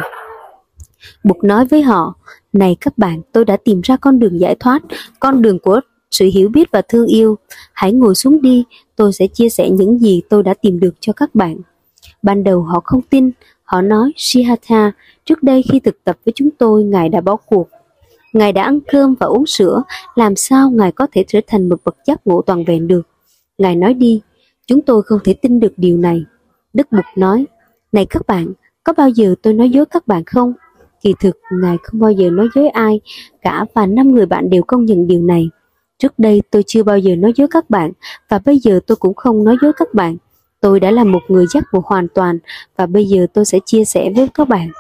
Bụt 1.25 1.37
nói 1.45 1.67
với 1.67 1.83
họ, 1.83 2.15
này 2.53 2.77
các 2.81 2.99
bạn, 2.99 3.21
tôi 3.33 3.45
đã 3.45 3.57
tìm 3.57 3.81
ra 3.81 3.97
con 3.97 4.19
đường 4.19 4.41
giải 4.41 4.57
thoát, 4.61 4.83
con 5.21 5.43
đường 5.43 5.59
của 5.59 5.81
sự 6.11 6.31
hiểu 6.35 6.49
biết 6.49 6.69
và 6.73 6.83
thương 6.89 7.07
yêu. 7.07 7.39
Hãy 7.73 7.93
ngồi 7.93 8.15
xuống 8.15 8.43
đi, 8.43 8.65
tôi 8.97 9.13
sẽ 9.13 9.27
chia 9.27 9.49
sẻ 9.49 9.71
những 9.71 9.99
gì 9.99 10.23
tôi 10.29 10.43
đã 10.43 10.55
tìm 10.55 10.81
được 10.81 10.95
cho 11.01 11.13
các 11.13 11.35
bạn. 11.35 11.57
Ban 12.23 12.45
đầu 12.45 12.63
họ 12.63 12.81
không 12.85 13.03
tin, 13.03 13.31
họ 13.65 13.81
nói 13.81 14.13
Sihatha, 14.17 14.93
Trước 15.25 15.43
đây 15.43 15.63
khi 15.73 15.81
thực 15.81 16.05
tập 16.05 16.17
với 16.25 16.33
chúng 16.37 16.51
tôi, 16.59 16.85
Ngài 16.85 17.09
đã 17.09 17.21
bỏ 17.21 17.37
cuộc. 17.37 17.69
Ngài 18.33 18.53
đã 18.53 18.63
ăn 18.63 18.79
cơm 18.93 19.15
và 19.15 19.27
uống 19.27 19.47
sữa, 19.47 19.83
làm 20.15 20.37
sao 20.37 20.71
Ngài 20.71 20.93
có 20.93 21.07
thể 21.13 21.25
trở 21.29 21.41
thành 21.47 21.69
một 21.69 21.81
bậc 21.85 21.97
giác 22.07 22.27
ngộ 22.27 22.43
toàn 22.43 22.65
vẹn 22.65 22.89
được? 22.89 23.03
Ngài 23.59 23.77
nói 23.77 23.95
đi, 23.95 24.21
chúng 24.67 24.83
tôi 24.83 25.03
không 25.03 25.19
thể 25.25 25.35
tin 25.35 25.61
được 25.61 25.73
điều 25.77 25.97
này. 25.97 26.25
Đức 26.73 26.93
Bụt 26.93 27.05
nói, 27.17 27.47
này 27.93 28.07
các 28.11 28.27
bạn, 28.27 28.53
có 28.85 28.93
bao 28.93 29.09
giờ 29.09 29.35
tôi 29.43 29.55
nói 29.55 29.71
dối 29.71 29.87
các 29.87 30.07
bạn 30.07 30.25
không? 30.25 30.53
Kỳ 31.03 31.15
thực, 31.21 31.39
Ngài 31.63 31.77
không 31.83 32.01
bao 32.01 32.11
giờ 32.11 32.31
nói 32.31 32.49
dối 32.55 32.69
ai, 32.69 33.01
cả 33.43 33.65
và 33.75 33.87
năm 33.87 34.15
người 34.15 34.27
bạn 34.27 34.51
đều 34.51 34.63
công 34.63 34.85
nhận 34.85 35.07
điều 35.07 35.23
này. 35.23 35.51
Trước 35.99 36.19
đây 36.19 36.43
tôi 36.51 36.63
chưa 36.67 36.83
bao 36.83 36.99
giờ 36.99 37.17
nói 37.17 37.33
dối 37.37 37.49
các 37.51 37.71
bạn, 37.71 37.93
và 38.29 38.39
bây 38.45 38.59
giờ 38.59 38.81
tôi 38.87 38.97
cũng 38.97 39.15
không 39.15 39.45
nói 39.45 39.57
dối 39.63 39.73
các 39.77 39.95
bạn. 39.95 40.17
Tôi 40.61 40.81
đã 40.81 40.91
là 40.91 41.05
một 41.05 41.21
người 41.29 41.47
giác 41.47 41.65
ngộ 41.73 41.83
hoàn 41.85 42.09
toàn 42.09 42.39
và 42.77 42.87
bây 42.87 43.05
giờ 43.05 43.27
tôi 43.35 43.45
sẽ 43.45 43.59
chia 43.65 43.85
sẻ 43.85 44.11
với 44.17 44.29
các 44.35 44.49
bạn. 44.49 44.71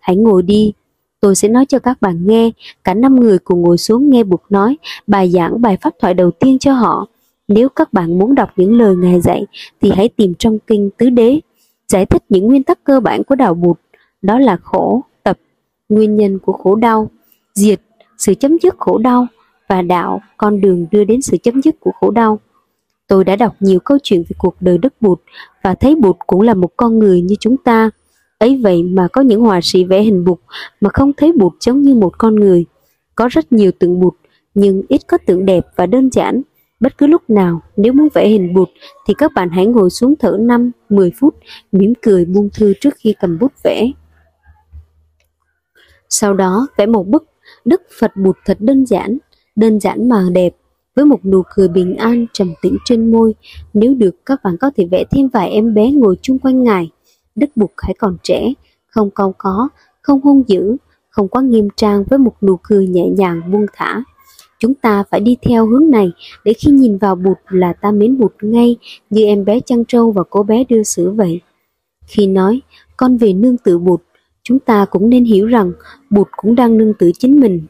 Hãy 0.00 0.16
ngồi 0.16 0.42
đi, 0.42 0.72
tôi 1.20 1.34
sẽ 1.34 1.48
nói 1.48 1.66
cho 1.66 1.78
các 1.78 2.00
bạn 2.00 2.26
nghe. 2.26 2.50
Cả 2.84 2.94
năm 2.94 3.20
người 3.20 3.38
cùng 3.38 3.62
ngồi 3.62 3.78
xuống 3.78 4.10
nghe 4.10 4.24
buộc 4.24 4.42
nói 4.50 4.76
bài 5.06 5.30
giảng 5.30 5.60
bài 5.60 5.76
pháp 5.80 5.94
thoại 6.00 6.14
đầu 6.14 6.30
tiên 6.30 6.58
cho 6.58 6.72
họ. 6.72 7.06
Nếu 7.48 7.68
các 7.68 7.92
bạn 7.92 8.18
muốn 8.18 8.34
đọc 8.34 8.50
những 8.56 8.78
lời 8.78 8.96
Ngài 8.96 9.20
dạy 9.20 9.46
thì 9.80 9.90
hãy 9.96 10.08
tìm 10.08 10.34
trong 10.38 10.58
kinh 10.66 10.90
Tứ 10.98 11.10
Đế, 11.10 11.40
giải 11.88 12.06
thích 12.06 12.22
những 12.28 12.46
nguyên 12.46 12.62
tắc 12.62 12.84
cơ 12.84 13.00
bản 13.00 13.24
của 13.24 13.34
đạo 13.34 13.54
Bụt, 13.54 13.78
đó 14.22 14.38
là 14.38 14.56
khổ, 14.62 15.02
nguyên 15.88 16.16
nhân 16.16 16.38
của 16.38 16.52
khổ 16.52 16.74
đau, 16.74 17.10
diệt, 17.54 17.80
sự 18.18 18.34
chấm 18.34 18.58
dứt 18.62 18.74
khổ 18.78 18.98
đau 18.98 19.26
và 19.68 19.82
đạo, 19.82 20.22
con 20.36 20.60
đường 20.60 20.86
đưa 20.90 21.04
đến 21.04 21.22
sự 21.22 21.36
chấm 21.36 21.62
dứt 21.62 21.74
của 21.80 21.92
khổ 22.00 22.10
đau. 22.10 22.40
Tôi 23.08 23.24
đã 23.24 23.36
đọc 23.36 23.56
nhiều 23.60 23.80
câu 23.80 23.98
chuyện 24.02 24.20
về 24.20 24.34
cuộc 24.38 24.54
đời 24.60 24.78
Đức 24.78 24.94
Bụt 25.00 25.20
và 25.62 25.74
thấy 25.74 25.94
Bụt 25.94 26.16
cũng 26.26 26.40
là 26.40 26.54
một 26.54 26.70
con 26.76 26.98
người 26.98 27.20
như 27.20 27.34
chúng 27.40 27.56
ta. 27.56 27.90
Ấy 28.38 28.60
vậy 28.62 28.82
mà 28.82 29.08
có 29.12 29.20
những 29.20 29.40
họa 29.40 29.60
sĩ 29.62 29.84
vẽ 29.84 30.02
hình 30.02 30.24
Bụt 30.24 30.38
mà 30.80 30.90
không 30.92 31.12
thấy 31.16 31.32
Bụt 31.32 31.52
giống 31.60 31.82
như 31.82 31.94
một 31.94 32.18
con 32.18 32.34
người. 32.34 32.64
Có 33.14 33.28
rất 33.28 33.52
nhiều 33.52 33.70
tượng 33.78 34.00
Bụt 34.00 34.14
nhưng 34.54 34.82
ít 34.88 35.00
có 35.06 35.18
tượng 35.26 35.46
đẹp 35.46 35.66
và 35.76 35.86
đơn 35.86 36.10
giản. 36.12 36.42
Bất 36.80 36.98
cứ 36.98 37.06
lúc 37.06 37.30
nào 37.30 37.60
nếu 37.76 37.92
muốn 37.92 38.08
vẽ 38.14 38.28
hình 38.28 38.54
Bụt 38.54 38.68
thì 39.06 39.14
các 39.18 39.32
bạn 39.34 39.50
hãy 39.50 39.66
ngồi 39.66 39.90
xuống 39.90 40.14
thở 40.20 40.38
5-10 40.90 41.10
phút, 41.20 41.34
mỉm 41.72 41.92
cười 42.02 42.24
buông 42.24 42.48
thư 42.54 42.72
trước 42.80 42.94
khi 42.96 43.14
cầm 43.20 43.38
bút 43.38 43.52
vẽ. 43.64 43.90
Sau 46.16 46.34
đó 46.34 46.66
vẽ 46.76 46.86
một 46.86 47.08
bức 47.08 47.24
Đức 47.64 47.82
Phật 47.98 48.16
Bụt 48.16 48.36
thật 48.44 48.56
đơn 48.60 48.84
giản, 48.84 49.18
đơn 49.56 49.80
giản 49.80 50.08
mà 50.08 50.26
đẹp 50.32 50.56
với 50.96 51.04
một 51.04 51.24
nụ 51.24 51.42
cười 51.54 51.68
bình 51.68 51.96
an 51.96 52.26
trầm 52.32 52.54
tĩnh 52.62 52.76
trên 52.84 53.12
môi. 53.12 53.34
Nếu 53.74 53.94
được 53.94 54.26
các 54.26 54.40
bạn 54.44 54.56
có 54.60 54.70
thể 54.76 54.88
vẽ 54.90 55.04
thêm 55.10 55.28
vài 55.28 55.50
em 55.50 55.74
bé 55.74 55.90
ngồi 55.90 56.16
chung 56.22 56.38
quanh 56.38 56.62
ngài. 56.62 56.90
Đức 57.34 57.46
Bụt 57.56 57.70
hãy 57.76 57.94
còn 57.98 58.16
trẻ, 58.22 58.52
không 58.86 59.10
câu 59.10 59.34
có, 59.38 59.68
không 60.02 60.20
hung 60.20 60.42
dữ, 60.48 60.76
không 61.08 61.28
quá 61.28 61.42
nghiêm 61.42 61.68
trang 61.76 62.04
với 62.10 62.18
một 62.18 62.34
nụ 62.42 62.56
cười 62.62 62.86
nhẹ 62.86 63.08
nhàng 63.08 63.52
buông 63.52 63.66
thả. 63.72 64.02
Chúng 64.58 64.74
ta 64.74 65.04
phải 65.10 65.20
đi 65.20 65.36
theo 65.42 65.66
hướng 65.66 65.90
này 65.90 66.12
để 66.44 66.52
khi 66.52 66.72
nhìn 66.72 66.98
vào 66.98 67.14
Bụt 67.14 67.38
là 67.48 67.72
ta 67.72 67.90
mến 67.90 68.18
Bụt 68.18 68.32
ngay 68.42 68.76
như 69.10 69.24
em 69.24 69.44
bé 69.44 69.60
chăn 69.60 69.84
trâu 69.84 70.12
và 70.12 70.22
cô 70.30 70.42
bé 70.42 70.64
đưa 70.68 70.82
sữa 70.82 71.10
vậy. 71.16 71.40
Khi 72.06 72.26
nói, 72.26 72.60
con 72.96 73.16
về 73.16 73.32
nương 73.32 73.56
tự 73.56 73.78
Bụt, 73.78 74.00
chúng 74.44 74.58
ta 74.58 74.84
cũng 74.90 75.10
nên 75.10 75.24
hiểu 75.24 75.46
rằng 75.46 75.72
Bụt 76.10 76.28
cũng 76.36 76.54
đang 76.54 76.78
nương 76.78 76.94
tự 76.94 77.10
chính 77.18 77.40
mình. 77.40 77.66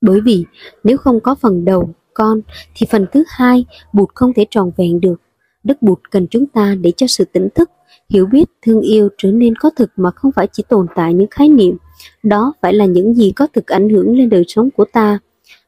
Bởi 0.00 0.20
vì 0.20 0.44
nếu 0.84 0.98
không 0.98 1.20
có 1.20 1.34
phần 1.34 1.64
đầu, 1.64 1.90
con, 2.14 2.40
thì 2.74 2.86
phần 2.90 3.06
thứ 3.12 3.24
hai 3.28 3.64
Bụt 3.92 4.08
không 4.14 4.32
thể 4.32 4.46
tròn 4.50 4.70
vẹn 4.76 5.00
được. 5.00 5.20
Đức 5.64 5.82
Bụt 5.82 5.98
cần 6.10 6.26
chúng 6.30 6.46
ta 6.46 6.74
để 6.80 6.92
cho 6.96 7.06
sự 7.06 7.24
tỉnh 7.24 7.48
thức, 7.54 7.70
hiểu 8.08 8.26
biết, 8.26 8.44
thương 8.62 8.80
yêu 8.80 9.08
trở 9.18 9.32
nên 9.32 9.56
có 9.56 9.70
thực 9.76 9.90
mà 9.96 10.10
không 10.10 10.32
phải 10.32 10.48
chỉ 10.52 10.62
tồn 10.68 10.86
tại 10.94 11.14
những 11.14 11.28
khái 11.30 11.48
niệm. 11.48 11.76
Đó 12.22 12.52
phải 12.62 12.72
là 12.72 12.84
những 12.84 13.14
gì 13.14 13.32
có 13.36 13.46
thực 13.52 13.66
ảnh 13.66 13.88
hưởng 13.88 14.16
lên 14.16 14.28
đời 14.28 14.44
sống 14.48 14.70
của 14.70 14.84
ta. 14.92 15.18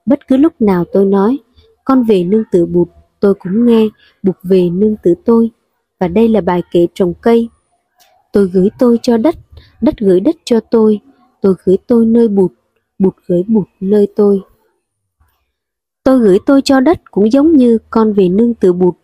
Bất 0.07 0.28
cứ 0.28 0.37
lúc 0.37 0.52
nào 0.61 0.85
tôi 0.92 1.04
nói, 1.04 1.38
con 1.85 2.02
về 2.02 2.25
nương 2.25 2.45
tự 2.52 2.66
Bụt, 2.66 2.88
tôi 3.21 3.35
cũng 3.35 3.66
nghe, 3.66 3.88
Bụt 4.23 4.37
về 4.42 4.71
nương 4.71 4.97
tự 5.02 5.14
tôi. 5.25 5.50
Và 6.00 6.09
đây 6.09 6.28
là 6.28 6.40
bài 6.40 6.62
kệ 6.73 6.87
trồng 6.95 7.14
cây. 7.14 7.49
Tôi 8.33 8.50
gửi 8.52 8.69
tôi 8.78 8.99
cho 9.02 9.16
đất, 9.16 9.35
đất 9.82 9.94
gửi 9.98 10.20
đất 10.20 10.36
cho 10.44 10.60
tôi, 10.60 11.00
tôi 11.40 11.54
gửi 11.64 11.76
tôi 11.86 12.06
nơi 12.06 12.28
Bụt, 12.28 12.52
Bụt 12.98 13.14
gửi 13.26 13.42
Bụt 13.48 13.66
nơi 13.80 14.06
tôi. 14.16 14.40
Tôi 16.04 16.18
gửi 16.18 16.38
tôi 16.46 16.62
cho 16.62 16.80
đất 16.80 17.00
cũng 17.10 17.32
giống 17.32 17.56
như 17.56 17.78
con 17.90 18.12
về 18.12 18.28
nương 18.28 18.54
tự 18.54 18.72
bụt. 18.72 18.94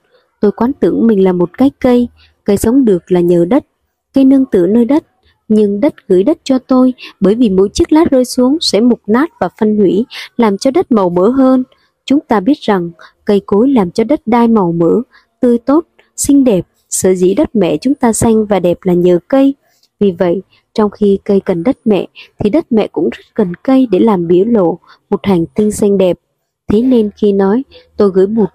Tôi 0.41 0.53
quán 0.53 0.73
tưởng 0.81 1.07
mình 1.07 1.25
là 1.25 1.33
một 1.33 1.51
cái 1.59 1.71
cây, 1.81 2.09
cây 2.45 2.57
sống 2.57 2.85
được 2.85 3.13
là 3.13 3.21
nhờ 3.21 3.45
đất, 3.45 3.65
cây 4.15 4.25
nương 4.25 4.45
tự 4.45 4.67
nơi 4.67 4.85
đất. 4.85 5.05
Nhưng 5.49 5.81
đất 5.81 5.95
gửi 6.09 6.23
đất 6.23 6.39
cho 6.45 6.59
tôi 6.59 6.95
bởi 7.21 7.35
vì 7.35 7.51
mỗi 7.51 7.69
chiếc 7.69 7.93
lá 7.93 8.05
rơi 8.11 8.25
xuống 8.25 8.59
sẽ 8.61 8.81
mục 8.81 9.01
nát 9.07 9.31
và 9.41 9.49
phân 9.61 9.77
hủy, 9.77 10.07
làm 10.37 10.59
cho 10.59 10.71
đất 10.71 10.93
màu 10.93 11.11
mỡ 11.11 11.29
hơn. 11.29 11.65
Chúng 12.05 12.21
ta 12.29 12.41
biết 12.41 12.59
rằng 12.61 12.91
cây 13.25 13.41
cối 13.47 13.69
làm 13.69 13.91
cho 13.91 14.05
đất 14.05 14.21
đai 14.27 14.49
màu 14.49 14.73
mỡ, 14.73 14.91
tươi 15.41 15.59
tốt, 15.59 15.87
xinh 16.17 16.45
đẹp. 16.45 16.67
Sở 16.89 17.15
dĩ 17.15 17.35
đất 17.35 17.57
mẹ 17.57 17.77
chúng 17.77 17.95
ta 17.95 18.13
xanh 18.13 18.47
và 18.47 18.61
đẹp 18.61 18.79
là 18.83 18.93
nhờ 18.93 19.19
cây. 19.29 19.55
Vì 20.01 20.13
vậy, 20.19 20.43
trong 20.75 20.91
khi 20.91 21.19
cây 21.25 21.41
cần 21.41 21.63
đất 21.63 21.79
mẹ, 21.85 22.07
thì 22.39 22.51
đất 22.51 22.73
mẹ 22.73 22.89
cũng 22.89 23.11
rất 23.11 23.25
cần 23.35 23.55
cây 23.55 23.89
để 23.91 23.99
làm 23.99 24.27
biểu 24.27 24.45
lộ 24.45 24.79
một 25.11 25.21
hành 25.23 25.45
tinh 25.55 25.73
xanh 25.73 25.99
đẹp. 25.99 26.19
Thế 26.69 26.83
nên 26.83 27.11
khi 27.17 27.33
nói 27.33 27.63
tôi 27.97 28.11
gửi 28.15 28.27
một 28.27 28.49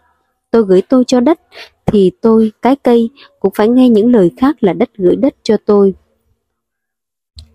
tôi 0.53 0.63
gửi 0.63 0.81
tôi 0.81 1.03
cho 1.07 1.19
đất, 1.19 1.39
thì 1.85 2.11
tôi, 2.21 2.51
cái 2.61 2.75
cây, 2.75 3.09
cũng 3.39 3.53
phải 3.55 3.67
nghe 3.67 3.89
những 3.89 4.11
lời 4.11 4.31
khác 4.37 4.63
là 4.63 4.73
đất 4.73 4.89
gửi 4.97 5.15
đất 5.15 5.35
cho 5.43 5.57
tôi. 5.65 5.93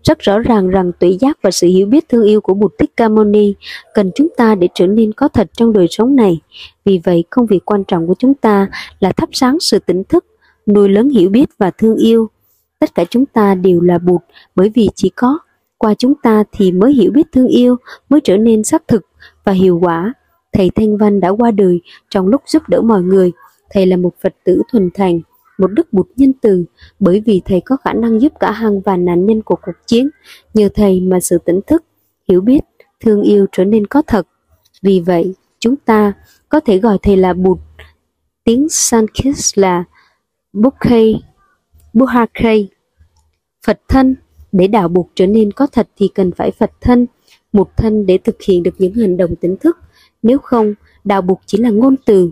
Rất 0.03 0.19
rõ 0.19 0.39
ràng 0.39 0.69
rằng 0.69 0.91
tuệ 0.99 1.17
giác 1.19 1.37
và 1.41 1.51
sự 1.51 1.67
hiểu 1.67 1.87
biết 1.87 2.09
thương 2.09 2.23
yêu 2.23 2.41
của 2.41 2.53
Bụt 2.53 2.73
Thích 2.77 2.91
Ca 2.97 3.09
Mâu 3.09 3.23
Ni 3.25 3.53
cần 3.93 4.11
chúng 4.15 4.27
ta 4.37 4.55
để 4.55 4.67
trở 4.73 4.87
nên 4.87 5.13
có 5.13 5.27
thật 5.27 5.49
trong 5.53 5.73
đời 5.73 5.87
sống 5.89 6.15
này. 6.15 6.39
Vì 6.85 7.01
vậy, 7.03 7.23
công 7.29 7.45
việc 7.45 7.65
quan 7.65 7.83
trọng 7.83 8.07
của 8.07 8.15
chúng 8.19 8.33
ta 8.33 8.67
là 8.99 9.11
thắp 9.11 9.29
sáng 9.31 9.57
sự 9.59 9.79
tỉnh 9.79 10.03
thức, 10.03 10.25
nuôi 10.65 10.89
lớn 10.89 11.09
hiểu 11.09 11.29
biết 11.29 11.49
và 11.57 11.71
thương 11.71 11.95
yêu. 11.95 12.29
Tất 12.79 12.95
cả 12.95 13.05
chúng 13.09 13.25
ta 13.25 13.55
đều 13.55 13.81
là 13.81 13.97
Bụt 13.97 14.21
bởi 14.55 14.71
vì 14.75 14.89
chỉ 14.95 15.09
có 15.09 15.39
qua 15.77 15.93
chúng 15.93 16.13
ta 16.23 16.43
thì 16.51 16.71
mới 16.71 16.93
hiểu 16.93 17.11
biết 17.11 17.27
thương 17.31 17.47
yêu, 17.47 17.75
mới 18.09 18.21
trở 18.23 18.37
nên 18.37 18.63
xác 18.63 18.87
thực 18.87 19.05
và 19.43 19.51
hiệu 19.51 19.79
quả 19.83 20.13
thầy 20.53 20.69
Thanh 20.75 20.97
Văn 20.97 21.19
đã 21.19 21.29
qua 21.29 21.51
đời 21.51 21.81
trong 22.09 22.27
lúc 22.27 22.41
giúp 22.45 22.63
đỡ 22.67 22.81
mọi 22.81 23.01
người. 23.01 23.31
Thầy 23.69 23.85
là 23.85 23.97
một 23.97 24.13
Phật 24.23 24.35
tử 24.43 24.61
thuần 24.71 24.89
thành, 24.93 25.19
một 25.57 25.67
đức 25.67 25.93
bụt 25.93 26.07
nhân 26.15 26.33
từ, 26.41 26.65
bởi 26.99 27.23
vì 27.25 27.41
thầy 27.45 27.61
có 27.65 27.77
khả 27.77 27.93
năng 27.93 28.21
giúp 28.21 28.33
cả 28.39 28.51
hàng 28.51 28.81
và 28.81 28.97
nạn 28.97 29.25
nhân 29.25 29.41
của 29.41 29.55
cuộc 29.55 29.71
chiến. 29.85 30.09
Nhờ 30.53 30.69
thầy 30.75 31.01
mà 31.01 31.19
sự 31.19 31.37
tỉnh 31.37 31.59
thức, 31.67 31.83
hiểu 32.29 32.41
biết, 32.41 32.59
thương 32.99 33.21
yêu 33.21 33.45
trở 33.51 33.65
nên 33.65 33.87
có 33.87 34.01
thật. 34.07 34.27
Vì 34.81 34.99
vậy, 35.05 35.33
chúng 35.59 35.75
ta 35.75 36.13
có 36.49 36.59
thể 36.59 36.77
gọi 36.77 36.97
thầy 37.01 37.17
là 37.17 37.33
bụt. 37.33 37.57
Tiếng 38.43 38.69
Sanskrit 38.69 39.35
là 39.55 39.83
Bukhe 40.53 41.03
Buhakhei. 41.99 42.69
Phật 43.65 43.79
thân, 43.87 44.15
để 44.51 44.67
đạo 44.67 44.87
buộc 44.87 45.09
trở 45.15 45.27
nên 45.27 45.51
có 45.51 45.67
thật 45.67 45.87
thì 45.97 46.09
cần 46.15 46.31
phải 46.31 46.51
Phật 46.51 46.71
thân, 46.81 47.05
một 47.53 47.77
thân 47.77 48.05
để 48.05 48.17
thực 48.17 48.41
hiện 48.41 48.63
được 48.63 48.75
những 48.77 48.93
hành 48.93 49.17
động 49.17 49.35
tỉnh 49.35 49.57
thức 49.57 49.77
nếu 50.23 50.39
không, 50.39 50.73
đạo 51.03 51.21
buộc 51.21 51.41
chỉ 51.45 51.57
là 51.57 51.69
ngôn 51.69 51.95
từ. 52.05 52.31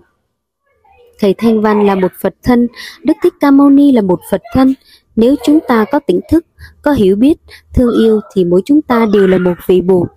Thầy 1.19 1.33
Thanh 1.37 1.61
Văn 1.61 1.85
là 1.85 1.95
một 1.95 2.11
Phật 2.21 2.35
thân, 2.43 2.67
Đức 3.03 3.13
Thích 3.23 3.33
Ca 3.39 3.51
Mâu 3.51 3.69
Ni 3.69 3.91
là 3.91 4.01
một 4.01 4.19
Phật 4.31 4.41
thân. 4.53 4.73
Nếu 5.15 5.35
chúng 5.45 5.59
ta 5.67 5.85
có 5.91 5.99
tỉnh 5.99 6.19
thức, 6.31 6.45
có 6.81 6.91
hiểu 6.91 7.15
biết, 7.15 7.37
thương 7.73 7.93
yêu 7.99 8.21
thì 8.33 8.45
mỗi 8.45 8.61
chúng 8.65 8.81
ta 8.81 9.05
đều 9.13 9.27
là 9.27 9.37
một 9.37 9.55
vị 9.67 9.81
buộc. 9.81 10.07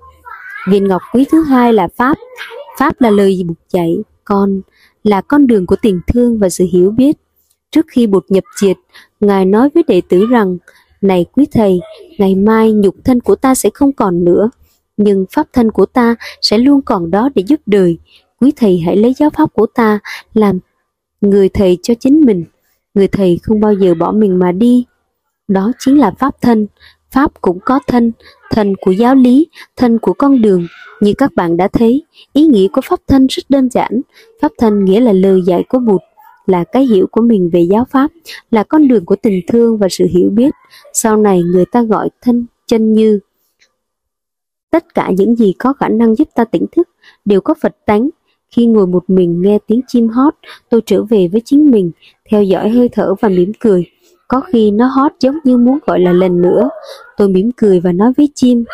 Viên 0.68 0.88
ngọc 0.88 1.02
quý 1.14 1.26
thứ 1.32 1.42
hai 1.42 1.72
là 1.72 1.88
Pháp. 1.96 2.18
Pháp 2.78 3.00
là 3.00 3.10
lời 3.10 3.42
buộc 3.48 3.58
dạy, 3.68 3.96
con 4.24 4.60
là 5.04 5.20
con 5.20 5.46
đường 5.46 5.66
của 5.66 5.76
tình 5.82 6.00
thương 6.06 6.38
và 6.38 6.48
sự 6.48 6.66
hiểu 6.72 6.90
biết. 6.90 7.16
Trước 7.70 7.86
khi 7.88 8.06
Bụt 8.06 8.24
nhập 8.28 8.44
diệt, 8.60 8.76
Ngài 9.20 9.44
nói 9.44 9.68
với 9.74 9.82
đệ 9.88 10.02
tử 10.08 10.26
rằng, 10.26 10.58
Này 11.00 11.26
quý 11.32 11.46
thầy, 11.52 11.80
ngày 12.18 12.34
mai 12.34 12.72
nhục 12.72 12.94
thân 13.04 13.20
của 13.20 13.36
ta 13.36 13.54
sẽ 13.54 13.70
không 13.74 13.92
còn 13.92 14.24
nữa 14.24 14.50
nhưng 15.04 15.24
pháp 15.30 15.46
thân 15.52 15.70
của 15.70 15.86
ta 15.86 16.14
sẽ 16.40 16.58
luôn 16.58 16.82
còn 16.82 17.10
đó 17.10 17.28
để 17.34 17.42
giúp 17.46 17.60
đời. 17.66 17.98
Quý 18.40 18.52
thầy 18.56 18.78
hãy 18.78 18.96
lấy 18.96 19.14
giáo 19.14 19.30
pháp 19.30 19.54
của 19.54 19.66
ta 19.66 19.98
làm 20.34 20.58
người 21.20 21.48
thầy 21.48 21.78
cho 21.82 21.94
chính 22.00 22.20
mình. 22.20 22.44
Người 22.94 23.08
thầy 23.08 23.38
không 23.42 23.60
bao 23.60 23.72
giờ 23.72 23.94
bỏ 23.94 24.12
mình 24.12 24.38
mà 24.38 24.52
đi. 24.52 24.84
Đó 25.48 25.72
chính 25.78 25.98
là 25.98 26.12
pháp 26.18 26.40
thân. 26.40 26.66
Pháp 27.10 27.40
cũng 27.40 27.58
có 27.64 27.80
thân, 27.86 28.12
thân 28.50 28.74
của 28.80 28.90
giáo 28.90 29.14
lý, 29.14 29.46
thân 29.76 29.98
của 29.98 30.12
con 30.12 30.42
đường. 30.42 30.66
Như 31.00 31.12
các 31.18 31.34
bạn 31.34 31.56
đã 31.56 31.68
thấy, 31.68 32.02
ý 32.32 32.46
nghĩa 32.46 32.68
của 32.68 32.80
pháp 32.80 33.00
thân 33.06 33.26
rất 33.26 33.42
đơn 33.48 33.68
giản. 33.70 34.00
Pháp 34.42 34.52
thân 34.58 34.84
nghĩa 34.84 35.00
là 35.00 35.12
lời 35.12 35.42
dạy 35.46 35.64
của 35.68 35.78
Bụt, 35.78 36.00
là 36.46 36.64
cái 36.64 36.86
hiểu 36.86 37.06
của 37.10 37.20
mình 37.20 37.50
về 37.52 37.60
giáo 37.60 37.84
pháp, 37.90 38.10
là 38.50 38.62
con 38.62 38.88
đường 38.88 39.04
của 39.04 39.16
tình 39.16 39.40
thương 39.48 39.78
và 39.78 39.88
sự 39.90 40.06
hiểu 40.10 40.30
biết. 40.30 40.54
Sau 40.92 41.16
này 41.16 41.42
người 41.42 41.64
ta 41.72 41.82
gọi 41.82 42.08
thân 42.22 42.46
chân 42.66 42.92
như 42.92 43.20
Tất 44.70 44.94
cả 44.94 45.10
những 45.16 45.36
gì 45.36 45.54
có 45.58 45.72
khả 45.72 45.88
năng 45.88 46.14
giúp 46.14 46.28
ta 46.34 46.44
tỉnh 46.44 46.66
thức 46.72 46.88
đều 47.24 47.40
có 47.40 47.54
Phật 47.62 47.76
tánh. 47.86 48.08
Khi 48.50 48.66
ngồi 48.66 48.86
một 48.86 49.10
mình 49.10 49.42
nghe 49.42 49.58
tiếng 49.66 49.80
chim 49.88 50.08
hót, 50.08 50.34
tôi 50.68 50.80
trở 50.86 51.02
về 51.02 51.28
với 51.32 51.42
chính 51.44 51.70
mình, 51.70 51.90
theo 52.30 52.42
dõi 52.42 52.70
hơi 52.70 52.88
thở 52.88 53.14
và 53.20 53.28
mỉm 53.28 53.52
cười. 53.60 53.86
Có 54.28 54.40
khi 54.40 54.70
nó 54.70 54.86
hót 54.86 55.12
giống 55.20 55.38
như 55.44 55.56
muốn 55.56 55.78
gọi 55.86 56.00
là 56.00 56.12
lần 56.12 56.42
nữa. 56.42 56.70
Tôi 57.16 57.28
mỉm 57.28 57.50
cười 57.56 57.80
và 57.80 57.92
nói 57.92 58.12
với 58.16 58.28
chim, 58.34 58.64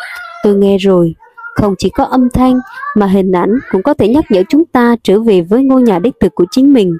tôi 0.43 0.55
nghe 0.55 0.77
rồi. 0.77 1.15
Không 1.55 1.75
chỉ 1.77 1.89
có 1.89 2.03
âm 2.03 2.29
thanh, 2.33 2.59
mà 2.95 3.07
hình 3.07 3.31
ảnh 3.31 3.51
cũng 3.71 3.83
có 3.83 3.93
thể 3.93 4.07
nhắc 4.07 4.25
nhở 4.29 4.43
chúng 4.49 4.65
ta 4.65 4.95
trở 5.03 5.19
về 5.21 5.41
với 5.41 5.63
ngôi 5.63 5.81
nhà 5.81 5.99
đích 5.99 6.13
thực 6.19 6.35
của 6.35 6.45
chính 6.51 6.73
mình. 6.73 6.97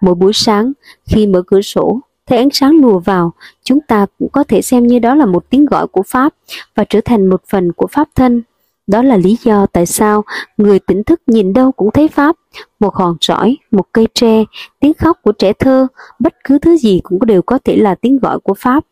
Mỗi 0.00 0.14
buổi 0.14 0.32
sáng, 0.32 0.72
khi 1.06 1.26
mở 1.26 1.42
cửa 1.46 1.60
sổ, 1.60 2.00
thấy 2.26 2.38
ánh 2.38 2.50
sáng 2.52 2.80
lùa 2.80 2.98
vào, 2.98 3.32
chúng 3.64 3.78
ta 3.88 4.06
cũng 4.18 4.28
có 4.32 4.44
thể 4.44 4.62
xem 4.62 4.86
như 4.86 4.98
đó 4.98 5.14
là 5.14 5.26
một 5.26 5.44
tiếng 5.50 5.64
gọi 5.64 5.86
của 5.86 6.02
Pháp 6.02 6.34
và 6.74 6.84
trở 6.88 7.00
thành 7.04 7.26
một 7.26 7.42
phần 7.48 7.72
của 7.72 7.86
Pháp 7.86 8.08
thân. 8.14 8.42
Đó 8.86 9.02
là 9.02 9.16
lý 9.16 9.38
do 9.42 9.66
tại 9.66 9.86
sao 9.86 10.24
người 10.56 10.78
tỉnh 10.78 11.04
thức 11.04 11.20
nhìn 11.26 11.52
đâu 11.52 11.72
cũng 11.72 11.90
thấy 11.90 12.08
Pháp, 12.08 12.36
một 12.80 12.94
hòn 12.94 13.16
sỏi, 13.20 13.56
một 13.70 13.86
cây 13.92 14.06
tre, 14.14 14.44
tiếng 14.80 14.94
khóc 14.94 15.18
của 15.22 15.32
trẻ 15.32 15.52
thơ, 15.52 15.86
bất 16.18 16.34
cứ 16.44 16.58
thứ 16.58 16.76
gì 16.76 17.00
cũng 17.02 17.26
đều 17.26 17.42
có 17.42 17.58
thể 17.64 17.76
là 17.76 17.94
tiếng 17.94 18.18
gọi 18.18 18.38
của 18.40 18.54
Pháp. 18.54 18.84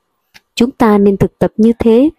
Chúng 0.55 0.71
ta 0.71 0.99
nên 0.99 1.17
thực 1.17 1.38
tập 1.38 1.53
như 1.57 1.73
thế. 1.79 2.11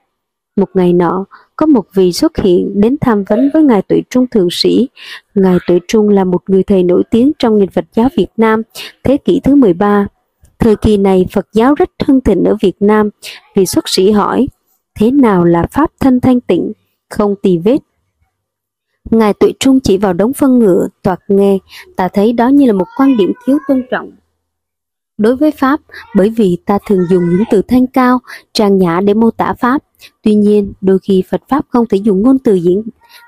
Một 0.56 0.69
ngày 0.74 0.93
nọ, 0.93 1.26
có 1.56 1.65
một 1.65 1.86
vị 1.94 2.12
xuất 2.12 2.38
hiện 2.38 2.82
đến 2.82 2.96
tham 3.02 3.24
vấn 3.24 3.50
với 3.54 3.63
Ngài 3.63 3.82
Tuệ 3.82 4.02
Trung 4.10 4.28
Thượng 4.28 4.48
Sĩ. 4.52 4.89
Ngài 5.36 5.58
Tuệ 5.68 5.80
Trung 5.88 6.10
là 6.10 6.24
một 6.24 6.41
người 6.48 6.63
thầy 6.63 6.84
nổi 6.84 7.04
tiếng 7.12 7.32
trong 7.39 7.60
nền 7.60 7.70
Phật 7.70 7.86
giáo 7.96 8.10
Việt 8.18 8.28
Nam, 8.38 8.62
thế 9.04 9.18
kỷ 9.18 9.39
thứ 9.44 9.56
13. 9.56 10.08
Thời 10.60 10.76
kỳ 10.76 10.98
này 10.98 11.26
Phật 11.32 11.48
giáo 11.54 11.76
rất 11.76 11.89
hưng 12.08 12.22
thịnh 12.22 12.44
ở 12.44 12.56
Việt 12.62 12.76
Nam, 12.80 13.10
vị 13.56 13.65
xuất 13.65 13.89
sĩ 13.89 14.12
hỏi, 14.12 14.48
thế 15.00 15.12
nào 15.12 15.44
là 15.44 15.68
Pháp 15.72 15.91
thân 16.00 16.20
thanh 16.20 16.41
tịnh, 16.41 16.72
không 17.10 17.36
tì 17.41 17.58
vết? 17.58 17.78
Ngài 19.12 19.34
Tuệ 19.34 19.52
Trung 19.60 19.80
chỉ 19.80 19.98
vào 19.98 20.13
đống 20.13 20.34
phân 20.34 20.60
ngựa, 20.60 20.88
toạt 21.04 21.20
nghe, 21.28 21.58
ta 21.96 22.08
thấy 22.08 22.34
đó 22.34 22.48
như 22.48 22.65
là 22.65 22.74
một 22.74 22.88
quan 22.98 23.18
điểm 23.18 23.34
thiếu 23.46 23.58
tôn 23.68 23.84
trọng. 23.91 24.12
Đối 25.17 25.36
với 25.36 25.51
Pháp, 25.51 25.80
bởi 26.15 26.30
vì 26.30 26.58
ta 26.65 26.78
thường 26.88 27.06
dùng 27.10 27.30
những 27.30 27.43
từ 27.51 27.62
thanh 27.62 27.88
cao, 27.88 28.19
trang 28.54 28.78
nhã 28.78 29.01
để 29.04 29.13
mô 29.13 29.32
tả 29.32 29.54
Pháp, 29.60 29.84
tuy 30.21 30.36
nhiên 30.36 30.73
đôi 30.82 30.99
khi 30.99 31.23
Phật 31.30 31.41
Pháp 31.49 31.65
không 31.69 31.86
thể 31.89 31.97
dùng 31.97 32.21
ngôn 32.21 32.39
từ 32.39 32.54
diễn 32.54 32.84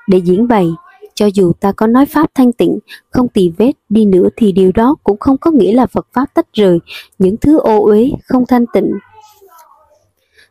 để 0.06 0.18
diễn 0.18 0.48
bày, 0.48 0.68
cho 1.14 1.26
dù 1.34 1.52
ta 1.60 1.72
có 1.72 1.86
nói 1.86 2.06
Pháp 2.06 2.30
thanh 2.34 2.52
tịnh, 2.52 2.78
không 3.10 3.28
tì 3.28 3.52
vết 3.58 3.72
đi 3.88 4.04
nữa 4.04 4.28
thì 4.36 4.52
điều 4.52 4.72
đó 4.72 4.96
cũng 5.04 5.18
không 5.18 5.38
có 5.38 5.50
nghĩa 5.50 5.72
là 5.72 5.86
Phật 5.86 6.06
Pháp 6.12 6.26
tách 6.34 6.52
rời 6.52 6.78
những 7.18 7.36
thứ 7.36 7.58
ô 7.58 7.84
uế, 7.84 8.10
không 8.24 8.44
thanh 8.48 8.64
tịnh. 8.72 8.92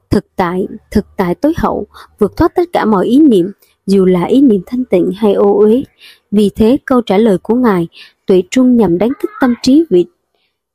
Thực 0.09 0.25
tại, 0.35 0.67
thực 0.91 1.05
tại 1.17 1.35
tối 1.35 1.53
hậu, 1.57 1.87
vượt 2.19 2.37
thoát 2.37 2.55
tất 2.55 2.69
cả 2.73 2.85
mọi 2.85 3.05
ý 3.05 3.19
niệm, 3.19 3.51
dù 3.85 4.05
là 4.05 4.23
ý 4.23 4.41
niệm 4.41 4.61
thanh 4.65 4.85
tịnh 4.85 5.11
hay 5.11 5.33
ô 5.33 5.57
uế. 5.57 5.83
Vì 6.31 6.49
thế 6.55 6.77
câu 6.85 7.01
trả 7.01 7.17
lời 7.17 7.37
của 7.37 7.55
Ngài, 7.55 7.87
tuệ 8.25 8.43
trung 8.51 8.77
nhằm 8.77 8.97
đánh 8.97 9.11
thức 9.21 9.31
tâm 9.41 9.53
trí 9.61 9.85
vị 9.89 10.05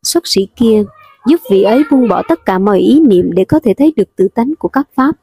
xuất 0.02 0.26
sĩ 0.26 0.48
kia, 0.56 0.84
giúp 1.26 1.40
vị 1.50 1.62
ấy 1.62 1.82
buông 1.90 2.08
bỏ 2.08 2.22
tất 2.28 2.44
cả 2.46 2.58
mọi 2.58 2.78
ý 2.78 3.00
niệm 3.00 3.32
để 3.32 3.44
có 3.44 3.60
thể 3.60 3.74
thấy 3.78 3.92
được 3.96 4.16
tự 4.16 4.28
tánh 4.34 4.52
của 4.58 4.68
các 4.68 4.88
pháp. 4.94 5.16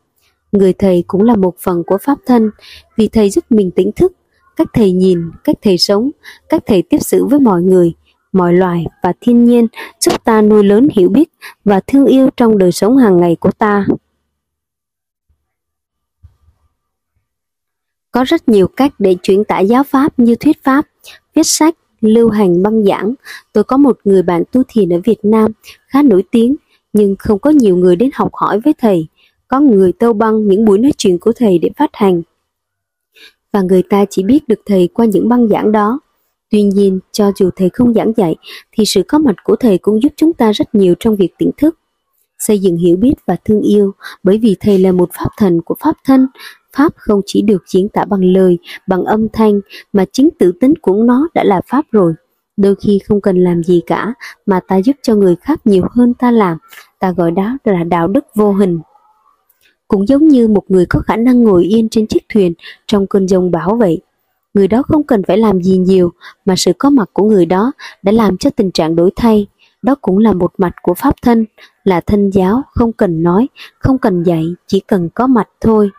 Người 0.52 0.74
thầy 0.74 1.04
cũng 1.08 1.24
là 1.24 1.36
một 1.36 1.56
phần 1.60 1.84
của 1.88 1.98
pháp 2.02 2.18
thân, 2.26 2.52
vì 2.98 3.08
thầy 3.08 3.30
giúp 3.30 3.46
mình 3.50 3.72
tỉnh 3.72 3.92
thức, 3.92 4.14
cách 4.56 4.68
thầy 4.74 4.92
nhìn, 4.92 5.32
cách 5.44 5.56
thầy 5.62 5.78
sống, 5.78 6.12
cách 6.50 6.64
thầy 6.66 6.82
tiếp 6.82 6.98
xử 7.02 7.26
với 7.26 7.40
mọi 7.40 7.62
người, 7.62 7.94
mọi 8.32 8.54
loài 8.54 8.86
và 9.04 9.14
thiên 9.22 9.46
nhiên 9.46 9.68
giúp 10.00 10.24
ta 10.24 10.42
nuôi 10.42 10.64
lớn 10.64 10.88
hiểu 10.96 11.10
biết 11.10 11.30
và 11.66 11.80
thương 11.88 12.06
yêu 12.06 12.30
trong 12.38 12.58
đời 12.58 12.72
sống 12.72 12.98
hàng 12.98 13.18
ngày 13.18 13.36
của 13.36 13.52
ta. 13.52 13.86
Có 18.12 18.24
rất 18.24 18.50
nhiều 18.50 18.68
cách 18.68 18.92
để 19.00 19.16
chuyển 19.24 19.44
tải 19.44 19.68
giáo 19.68 19.84
pháp 19.84 20.20
như 20.20 20.36
thuyết 20.36 20.64
pháp, 20.64 20.86
viết 21.34 21.44
sách, 21.44 21.76
lưu 22.02 22.30
hành 22.30 22.64
băng 22.64 22.86
giảng. 22.86 23.14
Tôi 23.54 23.64
có 23.64 23.78
một 23.78 24.00
người 24.04 24.24
bạn 24.24 24.44
tu 24.52 24.64
thiền 24.68 24.94
ở 24.94 25.00
Việt 25.04 25.20
Nam 25.24 25.52
khá 25.88 26.02
nổi 26.02 26.24
tiếng, 26.32 26.56
nhưng 26.94 27.16
không 27.20 27.40
có 27.40 27.50
nhiều 27.50 27.78
người 27.78 27.96
đến 27.96 28.10
học 28.14 28.30
hỏi 28.34 28.60
với 28.60 28.74
thầy. 28.78 29.08
Có 29.48 29.60
người 29.60 29.92
tâu 29.92 30.14
băng 30.14 30.48
những 30.48 30.66
buổi 30.66 30.78
nói 30.78 30.92
chuyện 30.98 31.18
của 31.20 31.32
thầy 31.36 31.60
để 31.60 31.70
phát 31.78 31.90
hành. 31.94 32.22
Và 33.54 33.62
người 33.62 33.84
ta 33.84 34.06
chỉ 34.10 34.24
biết 34.24 34.48
được 34.48 34.60
thầy 34.66 34.88
qua 34.88 35.06
những 35.06 35.30
băng 35.30 35.48
giảng 35.48 35.72
đó. 35.72 36.00
Tuy 36.50 36.64
nhiên, 36.64 37.00
cho 37.12 37.32
dù 37.36 37.50
thầy 37.56 37.70
không 37.70 37.94
giảng 37.94 38.14
dạy, 38.18 38.36
thì 38.72 38.86
sự 38.86 39.04
có 39.08 39.18
mặt 39.18 39.36
của 39.44 39.56
thầy 39.56 39.78
cũng 39.78 40.04
giúp 40.04 40.14
chúng 40.16 40.34
ta 40.34 40.52
rất 40.52 40.76
nhiều 40.76 40.96
trong 41.00 41.16
việc 41.16 41.34
tỉnh 41.38 41.52
thức, 41.58 41.80
xây 42.40 42.60
dựng 42.60 42.78
hiểu 42.78 42.98
biết 42.98 43.14
và 43.26 43.36
thương 43.46 43.62
yêu, 43.62 43.92
bởi 44.24 44.38
vì 44.38 44.56
thầy 44.60 44.80
là 44.80 44.92
một 44.92 45.10
pháp 45.14 45.30
thần 45.38 45.62
của 45.62 45.76
pháp 45.80 45.94
thân, 46.06 46.28
Pháp 46.76 46.94
không 46.96 47.22
chỉ 47.26 47.42
được 47.42 47.64
diễn 47.68 47.90
tả 47.90 48.06
bằng 48.06 48.24
lời, 48.24 48.58
bằng 48.88 49.04
âm 49.04 49.28
thanh, 49.34 49.60
mà 49.94 50.06
chính 50.12 50.30
tự 50.40 50.52
tính 50.52 50.74
của 50.82 51.04
nó 51.04 51.28
đã 51.34 51.44
là 51.44 51.62
Pháp 51.68 51.86
rồi. 51.92 52.14
Đôi 52.58 52.76
khi 52.76 53.00
không 53.00 53.22
cần 53.22 53.38
làm 53.38 53.64
gì 53.64 53.82
cả, 53.86 54.14
mà 54.46 54.60
ta 54.68 54.82
giúp 54.82 54.96
cho 55.02 55.16
người 55.16 55.36
khác 55.36 55.60
nhiều 55.66 55.84
hơn 55.92 56.14
ta 56.14 56.32
làm, 56.32 56.58
ta 57.00 57.12
gọi 57.12 57.32
đó 57.32 57.58
là 57.64 57.84
đạo 57.84 58.08
đức 58.08 58.26
vô 58.36 58.54
hình. 58.54 58.80
Cũng 59.88 60.08
giống 60.08 60.28
như 60.28 60.48
một 60.48 60.64
người 60.72 60.86
có 60.86 61.00
khả 61.00 61.16
năng 61.16 61.44
ngồi 61.44 61.64
yên 61.64 61.90
trên 61.90 62.08
chiếc 62.08 62.24
thuyền 62.34 62.54
trong 62.88 63.08
cơn 63.08 63.28
giông 63.28 63.52
bão 63.52 63.76
vậy. 63.76 64.02
Người 64.54 64.68
đó 64.68 64.82
không 64.82 65.04
cần 65.04 65.24
phải 65.28 65.38
làm 65.38 65.62
gì 65.64 65.78
nhiều, 65.78 66.12
mà 66.46 66.56
sự 66.56 66.72
có 66.78 66.90
mặt 66.90 67.10
của 67.14 67.24
người 67.24 67.46
đó 67.46 67.72
đã 68.02 68.12
làm 68.12 68.38
cho 68.38 68.50
tình 68.50 68.72
trạng 68.72 68.96
đổi 68.96 69.12
thay. 69.16 69.48
Đó 69.82 69.96
cũng 70.02 70.18
là 70.18 70.34
một 70.34 70.54
mặt 70.58 70.76
của 70.82 70.94
Pháp 70.94 71.16
thân, 71.22 71.46
là 71.84 72.02
thân 72.02 72.30
giáo, 72.30 72.62
không 72.72 72.94
cần 72.94 73.24
nói, 73.24 73.48
không 73.80 73.98
cần 73.98 74.24
dạy, 74.24 74.46
chỉ 74.68 74.80
cần 74.80 75.10
có 75.10 75.28
mặt 75.28 75.48
thôi. 75.62 75.90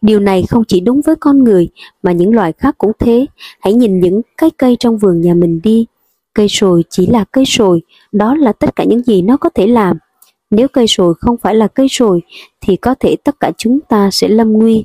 Điều 0.00 0.20
này 0.20 0.44
không 0.48 0.64
chỉ 0.64 0.80
đúng 0.80 1.00
với 1.00 1.16
con 1.16 1.44
người 1.44 1.68
mà 2.02 2.12
những 2.12 2.34
loài 2.34 2.52
khác 2.52 2.78
cũng 2.78 2.92
thế. 2.98 3.26
Hãy 3.60 3.74
nhìn 3.74 4.00
những 4.00 4.20
cái 4.38 4.50
cây 4.50 4.76
trong 4.80 4.98
vườn 4.98 5.20
nhà 5.20 5.34
mình 5.34 5.60
đi. 5.62 5.86
Cây 6.34 6.48
sồi 6.48 6.84
chỉ 6.90 7.06
là 7.06 7.24
cây 7.32 7.44
sồi, 7.46 7.82
đó 8.12 8.34
là 8.34 8.52
tất 8.52 8.76
cả 8.76 8.84
những 8.84 9.02
gì 9.02 9.22
nó 9.22 9.36
có 9.36 9.50
thể 9.50 9.66
làm. 9.66 9.98
Nếu 10.50 10.68
cây 10.68 10.86
sồi 10.86 11.14
không 11.20 11.36
phải 11.36 11.54
là 11.54 11.68
cây 11.68 11.86
sồi 11.90 12.22
thì 12.60 12.76
có 12.76 12.94
thể 13.00 13.16
tất 13.24 13.40
cả 13.40 13.52
chúng 13.56 13.80
ta 13.80 14.10
sẽ 14.12 14.28
lâm 14.28 14.52
nguy. 14.52 14.84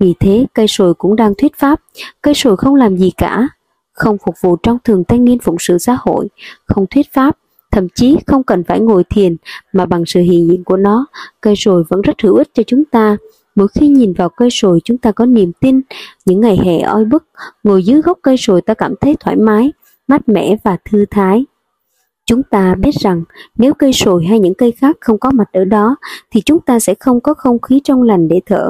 Vì 0.00 0.14
thế 0.20 0.46
cây 0.54 0.68
sồi 0.68 0.94
cũng 0.94 1.16
đang 1.16 1.34
thuyết 1.34 1.56
pháp, 1.58 1.80
cây 2.22 2.34
sồi 2.34 2.56
không 2.56 2.74
làm 2.74 2.96
gì 2.96 3.10
cả, 3.16 3.48
không 3.92 4.16
phục 4.26 4.34
vụ 4.40 4.56
trong 4.56 4.78
thường 4.84 5.04
thanh 5.08 5.24
niên 5.24 5.38
phụng 5.38 5.56
sự 5.58 5.78
xã 5.78 5.96
hội, 6.00 6.28
không 6.66 6.86
thuyết 6.90 7.12
pháp, 7.12 7.36
thậm 7.74 7.88
chí 7.94 8.16
không 8.26 8.42
cần 8.42 8.64
phải 8.64 8.80
ngồi 8.80 9.04
thiền 9.04 9.36
mà 9.72 9.86
bằng 9.86 10.06
sự 10.06 10.20
hiện 10.20 10.48
diện 10.48 10.64
của 10.64 10.76
nó, 10.76 11.06
cây 11.40 11.56
sồi 11.56 11.84
vẫn 11.88 12.00
rất 12.00 12.22
hữu 12.22 12.34
ích 12.34 12.48
cho 12.54 12.62
chúng 12.66 12.84
ta. 12.84 13.16
Mỗi 13.54 13.68
khi 13.68 13.88
nhìn 13.88 14.12
vào 14.12 14.28
cây 14.28 14.48
sồi 14.50 14.80
chúng 14.84 14.98
ta 14.98 15.12
có 15.12 15.26
niềm 15.26 15.52
tin, 15.60 15.80
những 16.26 16.40
ngày 16.40 16.58
hè 16.64 16.80
oi 16.80 17.04
bức, 17.04 17.24
ngồi 17.62 17.84
dưới 17.84 18.02
gốc 18.02 18.18
cây 18.22 18.36
sồi 18.36 18.62
ta 18.62 18.74
cảm 18.74 18.94
thấy 19.00 19.16
thoải 19.20 19.36
mái, 19.36 19.72
mát 20.08 20.28
mẻ 20.28 20.56
và 20.64 20.76
thư 20.84 21.04
thái. 21.10 21.44
Chúng 22.26 22.42
ta 22.42 22.74
biết 22.74 22.94
rằng 23.00 23.24
nếu 23.56 23.74
cây 23.74 23.92
sồi 23.92 24.24
hay 24.24 24.40
những 24.40 24.54
cây 24.54 24.72
khác 24.72 24.96
không 25.00 25.18
có 25.18 25.30
mặt 25.30 25.48
ở 25.52 25.64
đó 25.64 25.96
thì 26.30 26.40
chúng 26.40 26.60
ta 26.60 26.78
sẽ 26.78 26.94
không 27.00 27.20
có 27.20 27.34
không 27.34 27.58
khí 27.58 27.80
trong 27.84 28.02
lành 28.02 28.28
để 28.28 28.40
thở. 28.46 28.68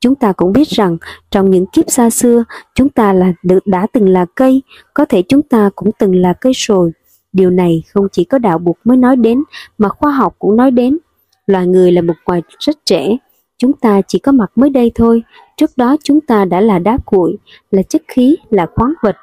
Chúng 0.00 0.14
ta 0.14 0.32
cũng 0.32 0.52
biết 0.52 0.68
rằng 0.68 0.96
trong 1.30 1.50
những 1.50 1.66
kiếp 1.66 1.90
xa 1.90 2.10
xưa 2.10 2.44
chúng 2.74 2.88
ta 2.88 3.12
là 3.12 3.32
được 3.42 3.66
đã 3.66 3.86
từng 3.92 4.08
là 4.08 4.26
cây, 4.34 4.62
có 4.94 5.04
thể 5.04 5.22
chúng 5.28 5.42
ta 5.42 5.70
cũng 5.74 5.90
từng 5.98 6.14
là 6.14 6.32
cây 6.32 6.52
sồi. 6.54 6.92
Điều 7.32 7.50
này 7.50 7.82
không 7.88 8.06
chỉ 8.12 8.24
có 8.24 8.38
đạo 8.38 8.58
buộc 8.58 8.78
mới 8.84 8.96
nói 8.96 9.16
đến 9.16 9.42
mà 9.78 9.88
khoa 9.88 10.12
học 10.12 10.34
cũng 10.38 10.56
nói 10.56 10.70
đến. 10.70 10.98
Loài 11.46 11.66
người 11.66 11.92
là 11.92 12.02
một 12.02 12.14
loài 12.26 12.42
rất 12.58 12.76
trẻ, 12.84 13.16
Chúng 13.60 13.72
ta 13.72 14.00
chỉ 14.06 14.18
có 14.18 14.32
mặt 14.32 14.50
mới 14.54 14.70
đây 14.70 14.92
thôi, 14.94 15.22
trước 15.56 15.70
đó 15.76 15.96
chúng 16.04 16.20
ta 16.20 16.44
đã 16.44 16.60
là 16.60 16.78
đá 16.78 16.98
cuội, 17.04 17.36
là 17.70 17.82
chất 17.82 18.02
khí, 18.08 18.36
là 18.50 18.66
khoáng 18.74 18.92
vật. 19.02 19.16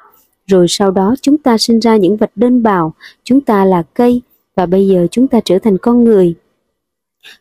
Rồi 0.46 0.66
sau 0.68 0.90
đó 0.90 1.14
chúng 1.22 1.38
ta 1.38 1.58
sinh 1.58 1.78
ra 1.78 1.96
những 1.96 2.16
vật 2.16 2.30
đơn 2.34 2.62
bào, 2.62 2.94
chúng 3.24 3.40
ta 3.40 3.64
là 3.64 3.82
cây, 3.94 4.22
và 4.56 4.66
bây 4.66 4.88
giờ 4.88 5.06
chúng 5.10 5.28
ta 5.28 5.40
trở 5.44 5.58
thành 5.58 5.78
con 5.78 6.04
người. 6.04 6.34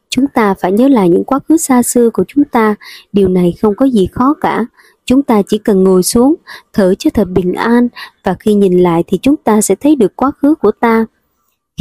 Chúng 0.10 0.28
ta 0.28 0.54
phải 0.54 0.72
nhớ 0.72 0.88
lại 0.88 1.10
những 1.10 1.24
quá 1.24 1.40
khứ 1.50 1.58
xa 1.58 1.84
xưa 1.84 2.10
của 2.10 2.24
chúng 2.28 2.44
ta, 2.44 2.76
điều 3.14 3.28
này 3.28 3.54
không 3.62 3.76
có 3.76 3.86
gì 3.86 4.08
khó 4.12 4.34
cả. 4.42 4.66
Chúng 5.08 5.24
ta 5.24 5.42
chỉ 5.48 5.58
cần 5.58 5.84
ngồi 5.84 6.04
xuống, 6.04 6.36
thở 6.74 6.94
cho 7.00 7.10
thật 7.14 7.28
bình 7.30 7.54
an, 7.54 7.88
và 8.24 8.36
khi 8.40 8.54
nhìn 8.54 8.80
lại 8.80 9.04
thì 9.08 9.18
chúng 9.22 9.36
ta 9.36 9.62
sẽ 9.62 9.76
thấy 9.76 9.96
được 9.96 10.16
quá 10.16 10.32
khứ 10.42 10.56
của 10.56 10.72
ta. 10.72 11.06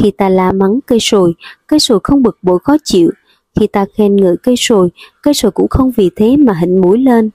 Khi 0.01 0.11
ta 0.11 0.29
la 0.29 0.51
mắng 0.51 0.79
cây 0.87 0.99
sồi, 0.99 1.33
cây 1.67 1.79
sồi 1.79 1.99
không 2.03 2.23
bực 2.23 2.37
bội 2.41 2.59
khó 2.63 2.77
chịu, 2.83 3.11
khi 3.59 3.67
ta 3.67 3.85
khen 3.97 4.15
ngợi 4.15 4.35
cây 4.43 4.55
sồi, 4.57 4.89
cây 5.23 5.33
sồi 5.33 5.51
cũng 5.51 5.67
không 5.69 5.91
vì 5.91 6.09
thế 6.15 6.37
mà 6.37 6.53
hỉnh 6.53 6.81
mũi 6.81 6.97
lên. 6.97 7.29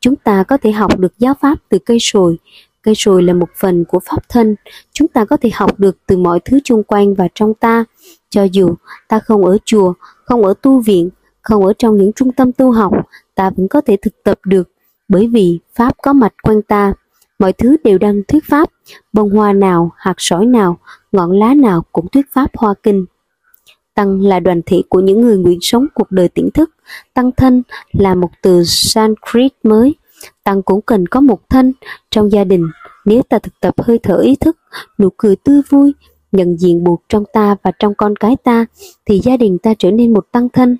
Chúng 0.00 0.16
ta 0.16 0.42
có 0.42 0.56
thể 0.56 0.72
học 0.72 0.98
được 0.98 1.12
giáo 1.18 1.34
pháp 1.40 1.58
từ 1.68 1.78
cây 1.78 1.98
sồi. 2.00 2.38
Cây 2.82 2.94
sồi 2.94 3.22
là 3.22 3.32
một 3.32 3.48
phần 3.56 3.84
của 3.84 4.00
pháp 4.04 4.28
thân. 4.28 4.56
Chúng 4.92 5.08
ta 5.08 5.24
có 5.24 5.36
thể 5.36 5.50
học 5.54 5.80
được 5.80 5.96
từ 6.06 6.16
mọi 6.16 6.40
thứ 6.44 6.58
chung 6.64 6.82
quanh 6.82 7.14
và 7.14 7.28
trong 7.34 7.54
ta. 7.54 7.84
Cho 8.30 8.42
dù 8.42 8.74
ta 9.08 9.18
không 9.18 9.44
ở 9.44 9.58
chùa, 9.64 9.92
không 10.24 10.44
ở 10.44 10.54
tu 10.62 10.80
viện, 10.80 11.08
không 11.42 11.66
ở 11.66 11.72
trong 11.78 11.96
những 11.96 12.12
trung 12.12 12.32
tâm 12.32 12.52
tu 12.52 12.72
học, 12.72 12.92
ta 13.34 13.50
vẫn 13.56 13.68
có 13.68 13.80
thể 13.80 13.96
thực 14.02 14.22
tập 14.24 14.38
được 14.44 14.68
bởi 15.08 15.28
vì 15.28 15.58
Pháp 15.74 15.96
có 16.02 16.12
mặt 16.12 16.34
quanh 16.42 16.62
ta. 16.62 16.92
Mọi 17.38 17.52
thứ 17.52 17.76
đều 17.84 17.98
đang 17.98 18.22
thuyết 18.28 18.44
Pháp, 18.44 18.70
bông 19.12 19.30
hoa 19.30 19.52
nào, 19.52 19.90
hạt 19.96 20.14
sỏi 20.18 20.46
nào, 20.46 20.78
ngọn 21.12 21.38
lá 21.38 21.54
nào 21.54 21.84
cũng 21.92 22.08
thuyết 22.08 22.26
Pháp 22.32 22.56
hoa 22.56 22.74
kinh. 22.82 23.04
Tăng 23.94 24.20
là 24.20 24.40
đoàn 24.40 24.60
thể 24.66 24.82
của 24.88 25.00
những 25.00 25.20
người 25.20 25.38
nguyện 25.38 25.58
sống 25.62 25.86
cuộc 25.94 26.10
đời 26.10 26.28
tỉnh 26.28 26.50
thức. 26.54 26.70
Tăng 27.14 27.32
thân 27.32 27.62
là 27.92 28.14
một 28.14 28.30
từ 28.42 28.64
Sanskrit 28.64 29.52
mới. 29.62 29.94
Tăng 30.44 30.62
cũng 30.62 30.82
cần 30.82 31.06
có 31.06 31.20
một 31.20 31.48
thân 31.50 31.72
trong 32.10 32.32
gia 32.32 32.44
đình. 32.44 32.68
Nếu 33.04 33.22
ta 33.22 33.38
thực 33.38 33.60
tập 33.60 33.74
hơi 33.82 33.98
thở 34.02 34.16
ý 34.16 34.36
thức, 34.36 34.56
nụ 34.98 35.08
cười 35.16 35.36
tươi 35.36 35.60
vui, 35.68 35.94
nhận 36.32 36.56
diện 36.56 36.84
buộc 36.84 37.02
trong 37.08 37.24
ta 37.32 37.56
và 37.62 37.72
trong 37.78 37.94
con 37.94 38.16
cái 38.16 38.36
ta, 38.44 38.66
thì 39.06 39.20
gia 39.24 39.36
đình 39.36 39.58
ta 39.58 39.74
trở 39.78 39.90
nên 39.90 40.12
một 40.12 40.26
tăng 40.32 40.48
thân. 40.48 40.76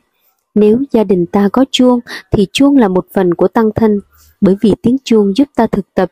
Nếu 0.55 0.79
gia 0.93 1.05
đình 1.05 1.27
ta 1.27 1.49
có 1.53 1.65
chuông, 1.71 2.01
thì 2.33 2.47
chuông 2.53 2.77
là 2.77 2.89
một 2.89 3.07
phần 3.15 3.35
của 3.35 3.49
tăng 3.49 3.71
thân, 3.75 4.01
bởi 4.41 4.57
vì 4.63 4.75
tiếng 4.83 4.97
chuông 5.05 5.37
giúp 5.37 5.49
ta 5.57 5.67
thực 5.67 5.95
tập. 5.95 6.11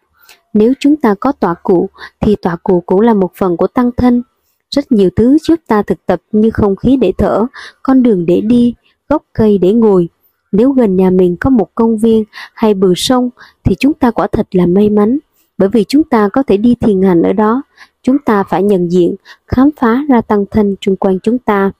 Nếu 0.52 0.72
chúng 0.80 0.96
ta 0.96 1.14
có 1.20 1.32
tọa 1.32 1.54
cụ, 1.62 1.88
thì 2.20 2.36
tọa 2.36 2.56
cụ 2.56 2.82
cũng 2.86 3.00
là 3.00 3.14
một 3.14 3.30
phần 3.34 3.56
của 3.56 3.66
tăng 3.66 3.90
thân. 3.96 4.22
Rất 4.70 4.92
nhiều 4.92 5.10
thứ 5.16 5.38
giúp 5.42 5.60
ta 5.66 5.82
thực 5.82 6.06
tập 6.06 6.22
như 6.32 6.50
không 6.50 6.76
khí 6.76 6.96
để 6.96 7.12
thở, 7.18 7.46
con 7.82 8.02
đường 8.02 8.26
để 8.26 8.40
đi, 8.40 8.74
gốc 9.08 9.22
cây 9.32 9.58
để 9.58 9.72
ngồi. 9.72 10.08
Nếu 10.52 10.72
gần 10.72 10.96
nhà 10.96 11.10
mình 11.10 11.36
có 11.40 11.50
một 11.50 11.74
công 11.74 11.98
viên 11.98 12.24
hay 12.54 12.74
bờ 12.74 12.88
sông 12.96 13.30
thì 13.64 13.74
chúng 13.78 13.94
ta 13.94 14.10
quả 14.10 14.26
thật 14.26 14.46
là 14.50 14.66
may 14.66 14.90
mắn, 14.90 15.18
bởi 15.58 15.68
vì 15.68 15.84
chúng 15.84 16.02
ta 16.04 16.28
có 16.28 16.42
thể 16.42 16.56
đi 16.56 16.74
thiền 16.74 17.02
hành 17.02 17.22
ở 17.22 17.32
đó. 17.32 17.62
Chúng 18.02 18.18
ta 18.18 18.42
phải 18.42 18.62
nhận 18.62 18.88
diện, 18.88 19.14
khám 19.46 19.70
phá 19.76 20.04
ra 20.08 20.20
tăng 20.20 20.44
thân 20.50 20.76
chung 20.80 20.96
quanh 20.96 21.18
chúng 21.20 21.38
ta. 21.38 21.72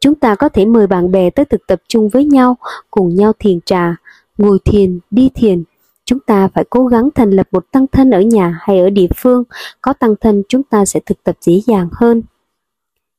Chúng 0.00 0.14
ta 0.14 0.34
có 0.34 0.48
thể 0.48 0.64
mời 0.64 0.86
bạn 0.86 1.10
bè 1.10 1.30
tới 1.30 1.44
thực 1.44 1.66
tập 1.66 1.82
chung 1.88 2.08
với 2.08 2.24
nhau, 2.24 2.56
cùng 2.90 3.14
nhau 3.14 3.32
thiền 3.38 3.60
trà, 3.60 3.96
ngồi 4.38 4.58
thiền, 4.64 4.98
đi 5.10 5.30
thiền. 5.34 5.62
Chúng 6.08 6.20
ta 6.20 6.48
phải 6.54 6.64
cố 6.70 6.86
gắng 6.86 7.08
thành 7.14 7.30
lập 7.30 7.48
một 7.52 7.64
tăng 7.72 7.86
thân 7.86 8.10
ở 8.10 8.20
nhà 8.20 8.58
hay 8.60 8.78
ở 8.78 8.90
địa 8.90 9.08
phương. 9.16 9.44
Có 9.82 9.92
tăng 9.92 10.14
thân 10.20 10.42
chúng 10.48 10.62
ta 10.62 10.84
sẽ 10.84 11.00
thực 11.06 11.24
tập 11.24 11.36
dễ 11.40 11.60
dàng 11.66 11.88
hơn. 11.92 12.22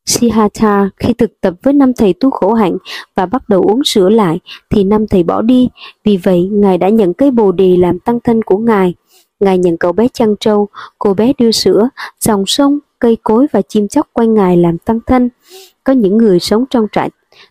Siddhartha 0.06 0.90
khi 0.98 1.14
thực 1.14 1.42
tập 1.42 1.54
với 1.64 1.74
năm 1.74 1.94
thầy 1.94 2.14
tu 2.14 2.30
khổ 2.30 2.54
hạnh 2.54 2.78
và 3.16 3.26
bắt 3.26 3.50
đầu 3.50 3.62
uống 3.62 3.84
sữa 3.84 4.10
lại 4.10 4.40
thì 4.70 4.84
năm 4.84 5.08
thầy 5.08 5.24
bỏ 5.24 5.42
đi. 5.42 5.70
Vì 6.04 6.18
vậy, 6.18 6.50
Ngài 6.52 6.78
đã 6.78 6.90
nhận 6.90 7.14
cây 7.14 7.32
bồ 7.32 7.52
đề 7.52 7.78
làm 7.78 8.00
tăng 8.00 8.20
thân 8.20 8.42
của 8.42 8.58
Ngài. 8.58 8.94
Ngài 9.40 9.58
nhận 9.58 9.78
cậu 9.78 9.92
bé 9.92 10.08
chăn 10.08 10.36
trâu, 10.40 10.68
cô 11.00 11.14
bé 11.14 11.34
đưa 11.38 11.52
sữa, 11.52 11.90
dòng 12.20 12.44
sông, 12.46 12.80
cây 13.00 13.18
cối 13.24 13.48
và 13.52 13.62
chim 13.62 13.88
chóc 13.88 14.08
quanh 14.14 14.34
Ngài 14.34 14.58
làm 14.58 14.78
tăng 14.78 15.00
thân. 15.06 15.30
Có 15.84 15.94
những 15.94 16.18
người 16.18 16.40
sống 16.40 16.66
trong 16.70 16.88
trại 16.92 17.10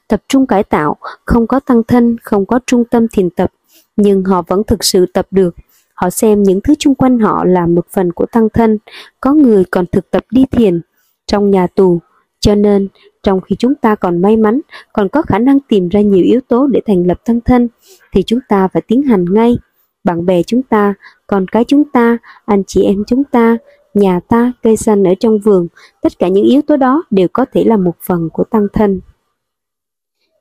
tập 0.08 0.22
trung 0.28 0.46
cải 0.46 0.64
tạo, 0.64 0.96
không 1.24 1.46
có 1.46 1.60
tăng 1.60 1.82
thân, 1.82 2.16
không 2.22 2.46
có 2.46 2.60
trung 2.66 2.84
tâm 2.84 3.06
thiền 3.12 3.30
tập, 3.30 3.50
nhưng 3.98 4.24
họ 4.24 4.42
vẫn 4.42 4.62
thực 4.66 4.84
sự 4.84 5.06
tập 5.06 5.26
được. 5.30 5.54
Họ 5.94 6.10
xem 6.10 6.42
những 6.42 6.60
thứ 6.60 6.74
chung 6.78 6.94
quanh 6.94 7.18
họ 7.18 7.44
là 7.44 7.66
một 7.66 7.86
phần 7.90 8.12
của 8.12 8.26
tăng 8.26 8.48
thân, 8.48 8.78
có 9.20 9.34
người 9.34 9.64
còn 9.70 9.84
thực 9.92 10.10
tập 10.10 10.24
đi 10.30 10.44
thiền. 10.50 10.80
Trong 11.26 11.50
nhà 11.50 11.66
tù, 11.66 11.98
cho 12.40 12.54
nên, 12.54 12.88
trong 13.22 13.40
khi 13.40 13.56
chúng 13.58 13.74
ta 13.74 13.94
còn 13.94 14.22
may 14.22 14.36
mắn, 14.36 14.60
còn 14.92 15.08
có 15.08 15.22
khả 15.22 15.38
năng 15.38 15.58
tìm 15.68 15.88
ra 15.88 16.00
nhiều 16.00 16.24
yếu 16.24 16.40
tố 16.48 16.66
để 16.66 16.80
thành 16.86 17.06
lập 17.06 17.20
thân 17.24 17.40
thân, 17.40 17.68
thì 18.12 18.22
chúng 18.22 18.38
ta 18.48 18.68
phải 18.68 18.82
tiến 18.86 19.02
hành 19.02 19.24
ngay. 19.34 19.58
Bạn 20.04 20.26
bè 20.26 20.42
chúng 20.42 20.62
ta, 20.62 20.94
con 21.26 21.46
cái 21.48 21.64
chúng 21.64 21.84
ta, 21.84 22.18
anh 22.44 22.62
chị 22.66 22.82
em 22.82 23.04
chúng 23.06 23.24
ta, 23.24 23.56
nhà 23.94 24.20
ta, 24.28 24.52
cây 24.62 24.76
xanh 24.76 25.04
ở 25.04 25.14
trong 25.20 25.38
vườn, 25.38 25.66
tất 26.02 26.18
cả 26.18 26.28
những 26.28 26.44
yếu 26.44 26.62
tố 26.62 26.76
đó 26.76 27.04
đều 27.10 27.28
có 27.32 27.44
thể 27.52 27.64
là 27.64 27.76
một 27.76 27.96
phần 28.02 28.28
của 28.32 28.44
tăng 28.44 28.66
thân. 28.72 29.00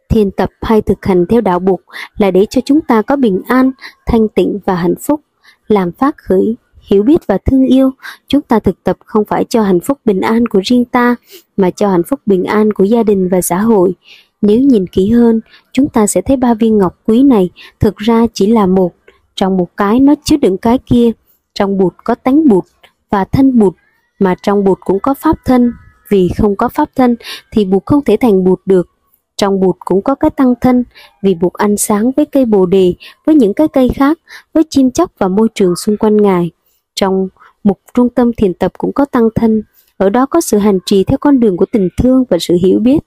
Thiền 0.09 0.31
tập 0.31 0.49
hay 0.61 0.81
thực 0.81 1.05
hành 1.05 1.25
theo 1.29 1.41
đạo 1.41 1.59
Bụt 1.59 1.79
là 2.17 2.31
để 2.31 2.45
cho 2.49 2.61
chúng 2.65 2.81
ta 2.81 3.01
có 3.01 3.15
bình 3.15 3.41
an, 3.47 3.71
thanh 4.05 4.27
tịnh 4.27 4.59
và 4.65 4.75
hạnh 4.75 4.95
phúc, 5.01 5.21
làm 5.67 5.91
phát 5.91 6.17
khởi 6.17 6.55
hiểu 6.87 7.03
biết 7.03 7.27
và 7.27 7.37
thương 7.37 7.65
yêu, 7.65 7.91
chúng 8.27 8.41
ta 8.41 8.59
thực 8.59 8.83
tập 8.83 8.97
không 9.05 9.25
phải 9.25 9.43
cho 9.43 9.61
hạnh 9.61 9.79
phúc 9.79 9.97
bình 10.05 10.21
an 10.21 10.45
của 10.45 10.61
riêng 10.63 10.85
ta, 10.85 11.15
mà 11.57 11.71
cho 11.71 11.89
hạnh 11.89 12.03
phúc 12.03 12.19
bình 12.25 12.43
an 12.43 12.73
của 12.73 12.83
gia 12.83 13.03
đình 13.03 13.29
và 13.29 13.41
xã 13.41 13.57
hội. 13.57 13.93
Nếu 14.41 14.59
nhìn 14.59 14.87
kỹ 14.87 15.09
hơn, 15.09 15.41
chúng 15.71 15.89
ta 15.89 16.07
sẽ 16.07 16.21
thấy 16.21 16.37
ba 16.37 16.53
viên 16.53 16.77
ngọc 16.77 16.99
quý 17.05 17.23
này 17.23 17.49
thực 17.79 17.97
ra 17.97 18.25
chỉ 18.33 18.47
là 18.47 18.65
một, 18.65 18.91
trong 19.35 19.57
một 19.57 19.77
cái 19.77 19.99
nó 19.99 20.13
chứa 20.23 20.37
đựng 20.37 20.57
cái 20.57 20.77
kia. 20.77 21.11
Trong 21.53 21.77
bụt 21.77 21.93
có 22.03 22.15
tánh 22.15 22.47
bụt 22.47 22.63
và 23.09 23.25
thân 23.25 23.59
bụt, 23.59 23.73
mà 24.19 24.35
trong 24.41 24.63
bụt 24.63 24.79
cũng 24.85 24.99
có 24.99 25.13
pháp 25.13 25.37
thân, 25.45 25.73
vì 26.09 26.29
không 26.37 26.55
có 26.55 26.69
pháp 26.69 26.89
thân 26.95 27.15
thì 27.51 27.65
bụt 27.65 27.85
không 27.85 28.03
thể 28.03 28.17
thành 28.17 28.43
bụt 28.43 28.61
được. 28.65 28.89
Trong 29.37 29.59
bụt 29.59 29.75
cũng 29.79 30.01
có 30.01 30.15
cái 30.15 30.31
tăng 30.31 30.53
thân, 30.61 30.83
vì 31.21 31.35
bụt 31.35 31.53
ăn 31.53 31.77
sáng 31.77 32.11
với 32.11 32.25
cây 32.25 32.45
bồ 32.45 32.65
đề, 32.65 32.93
với 33.25 33.35
những 33.35 33.53
cái 33.53 33.67
cây 33.67 33.89
khác, 33.95 34.17
với 34.53 34.63
chim 34.69 34.91
chóc 34.91 35.11
và 35.17 35.27
môi 35.27 35.47
trường 35.55 35.75
xung 35.75 35.97
quanh 35.97 36.17
ngài. 36.17 36.51
Trong 36.95 37.27
một 37.63 37.77
trung 37.93 38.09
tâm 38.09 38.33
thiền 38.33 38.53
tập 38.53 38.71
cũng 38.77 38.93
có 38.93 39.05
tăng 39.05 39.29
thân, 39.35 39.63
ở 39.97 40.09
đó 40.09 40.25
có 40.25 40.41
sự 40.41 40.57
hành 40.57 40.79
trì 40.85 41.03
theo 41.03 41.17
con 41.17 41.39
đường 41.39 41.57
của 41.57 41.65
tình 41.71 41.89
thương 41.97 42.23
và 42.29 42.37
sự 42.39 42.57
hiểu 42.63 42.79
biết. 42.79 42.99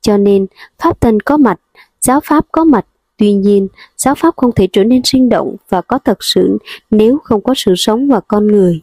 Cho 0.00 0.16
nên, 0.16 0.46
Pháp 0.78 1.00
thân 1.00 1.20
có 1.20 1.36
mặt, 1.36 1.60
giáo 2.00 2.20
Pháp 2.24 2.44
có 2.52 2.64
mặt, 2.64 2.86
tuy 3.16 3.32
nhiên, 3.32 3.68
giáo 3.96 4.14
Pháp 4.14 4.36
không 4.36 4.52
thể 4.52 4.68
trở 4.72 4.84
nên 4.84 5.02
sinh 5.04 5.28
động 5.28 5.56
và 5.68 5.80
có 5.80 5.98
thật 5.98 6.18
sự 6.20 6.58
nếu 6.90 7.18
không 7.24 7.42
có 7.42 7.54
sự 7.56 7.74
sống 7.76 8.08
và 8.08 8.20
con 8.20 8.46
người. 8.46 8.80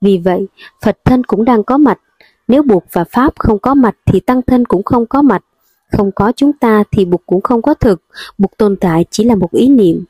Vì 0.00 0.20
vậy, 0.24 0.46
Phật 0.84 0.98
thân 1.04 1.24
cũng 1.24 1.44
đang 1.44 1.64
có 1.64 1.78
mặt, 1.78 2.00
nếu 2.48 2.62
Bụt 2.62 2.82
và 2.92 3.04
Pháp 3.04 3.32
không 3.38 3.58
có 3.58 3.74
mặt 3.74 3.96
thì 4.06 4.20
Tăng 4.20 4.42
thân 4.42 4.64
cũng 4.64 4.82
không 4.82 5.06
có 5.06 5.22
mặt. 5.22 5.44
Không 5.92 6.12
có 6.12 6.32
chúng 6.36 6.52
ta 6.52 6.84
thì 6.90 7.04
Bụt 7.04 7.20
cũng 7.26 7.40
không 7.40 7.62
có 7.62 7.74
thực, 7.74 8.02
Bụt 8.38 8.50
tồn 8.58 8.76
tại 8.76 9.04
chỉ 9.10 9.24
là 9.24 9.34
một 9.34 9.52
ý 9.52 9.68
niệm. 9.68 10.04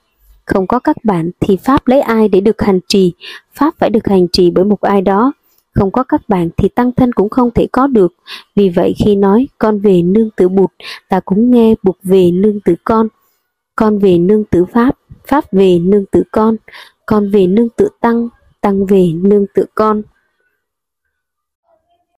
Không 0.45 0.67
có 0.67 0.79
các 0.79 0.97
bạn 1.05 1.31
thì 1.41 1.57
Pháp 1.57 1.89
lấy 1.89 2.01
ai 2.01 2.29
để 2.29 2.41
được 2.41 2.63
hành 2.63 2.81
trì, 2.89 3.13
Pháp 3.55 3.75
phải 3.79 3.91
được 3.91 4.07
hành 4.07 4.29
trì 4.29 4.51
bởi 4.51 4.65
một 4.65 4.81
ai 4.81 5.03
đó. 5.03 5.33
Không 5.75 5.91
có 5.91 6.03
các 6.03 6.29
bạn 6.29 6.49
thì 6.57 6.69
tăng 6.69 6.93
thân 6.93 7.13
cũng 7.13 7.29
không 7.29 7.51
thể 7.55 7.67
có 7.73 7.87
được. 7.87 8.15
Vì 8.55 8.69
vậy 8.69 8.95
khi 9.05 9.17
nói 9.17 9.49
con 9.59 9.79
về 9.79 10.03
nương 10.03 10.31
tử 10.31 10.49
bụt, 10.49 10.71
ta 11.09 11.21
cũng 11.21 11.51
nghe 11.51 11.75
bụt 11.83 11.97
về 12.03 12.31
nương 12.31 12.61
tử 12.61 12.75
con. 12.85 13.09
Con 13.77 13.99
về 13.99 14.19
nương 14.19 14.45
tử 14.45 14.65
Pháp, 14.65 14.99
Pháp 15.27 15.53
về 15.53 15.79
nương 15.79 16.05
tử 16.07 16.23
con. 16.33 16.57
Con 17.07 17.31
về 17.31 17.47
nương 17.47 17.69
tử 17.69 17.89
tăng, 18.01 18.29
tăng 18.61 18.87
về 18.87 19.07
nương 19.23 19.47
tử 19.55 19.65
con. 19.75 20.03